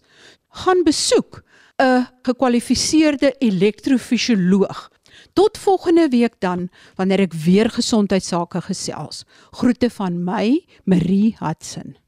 gaan 0.63 0.85
besoek 0.87 1.43
'n 1.83 2.07
gekwalifiseerde 2.23 3.35
elektrofisioloog. 3.39 4.91
Tot 5.33 5.59
volgende 5.59 6.09
week 6.09 6.35
dan 6.39 6.69
wanneer 6.95 7.21
ek 7.21 7.33
weer 7.33 7.71
gesondheidsake 7.71 8.61
gesels. 8.61 9.25
Groete 9.51 9.91
van 9.91 10.25
my, 10.25 10.65
Marie 10.85 11.37
Hudson. 11.39 12.04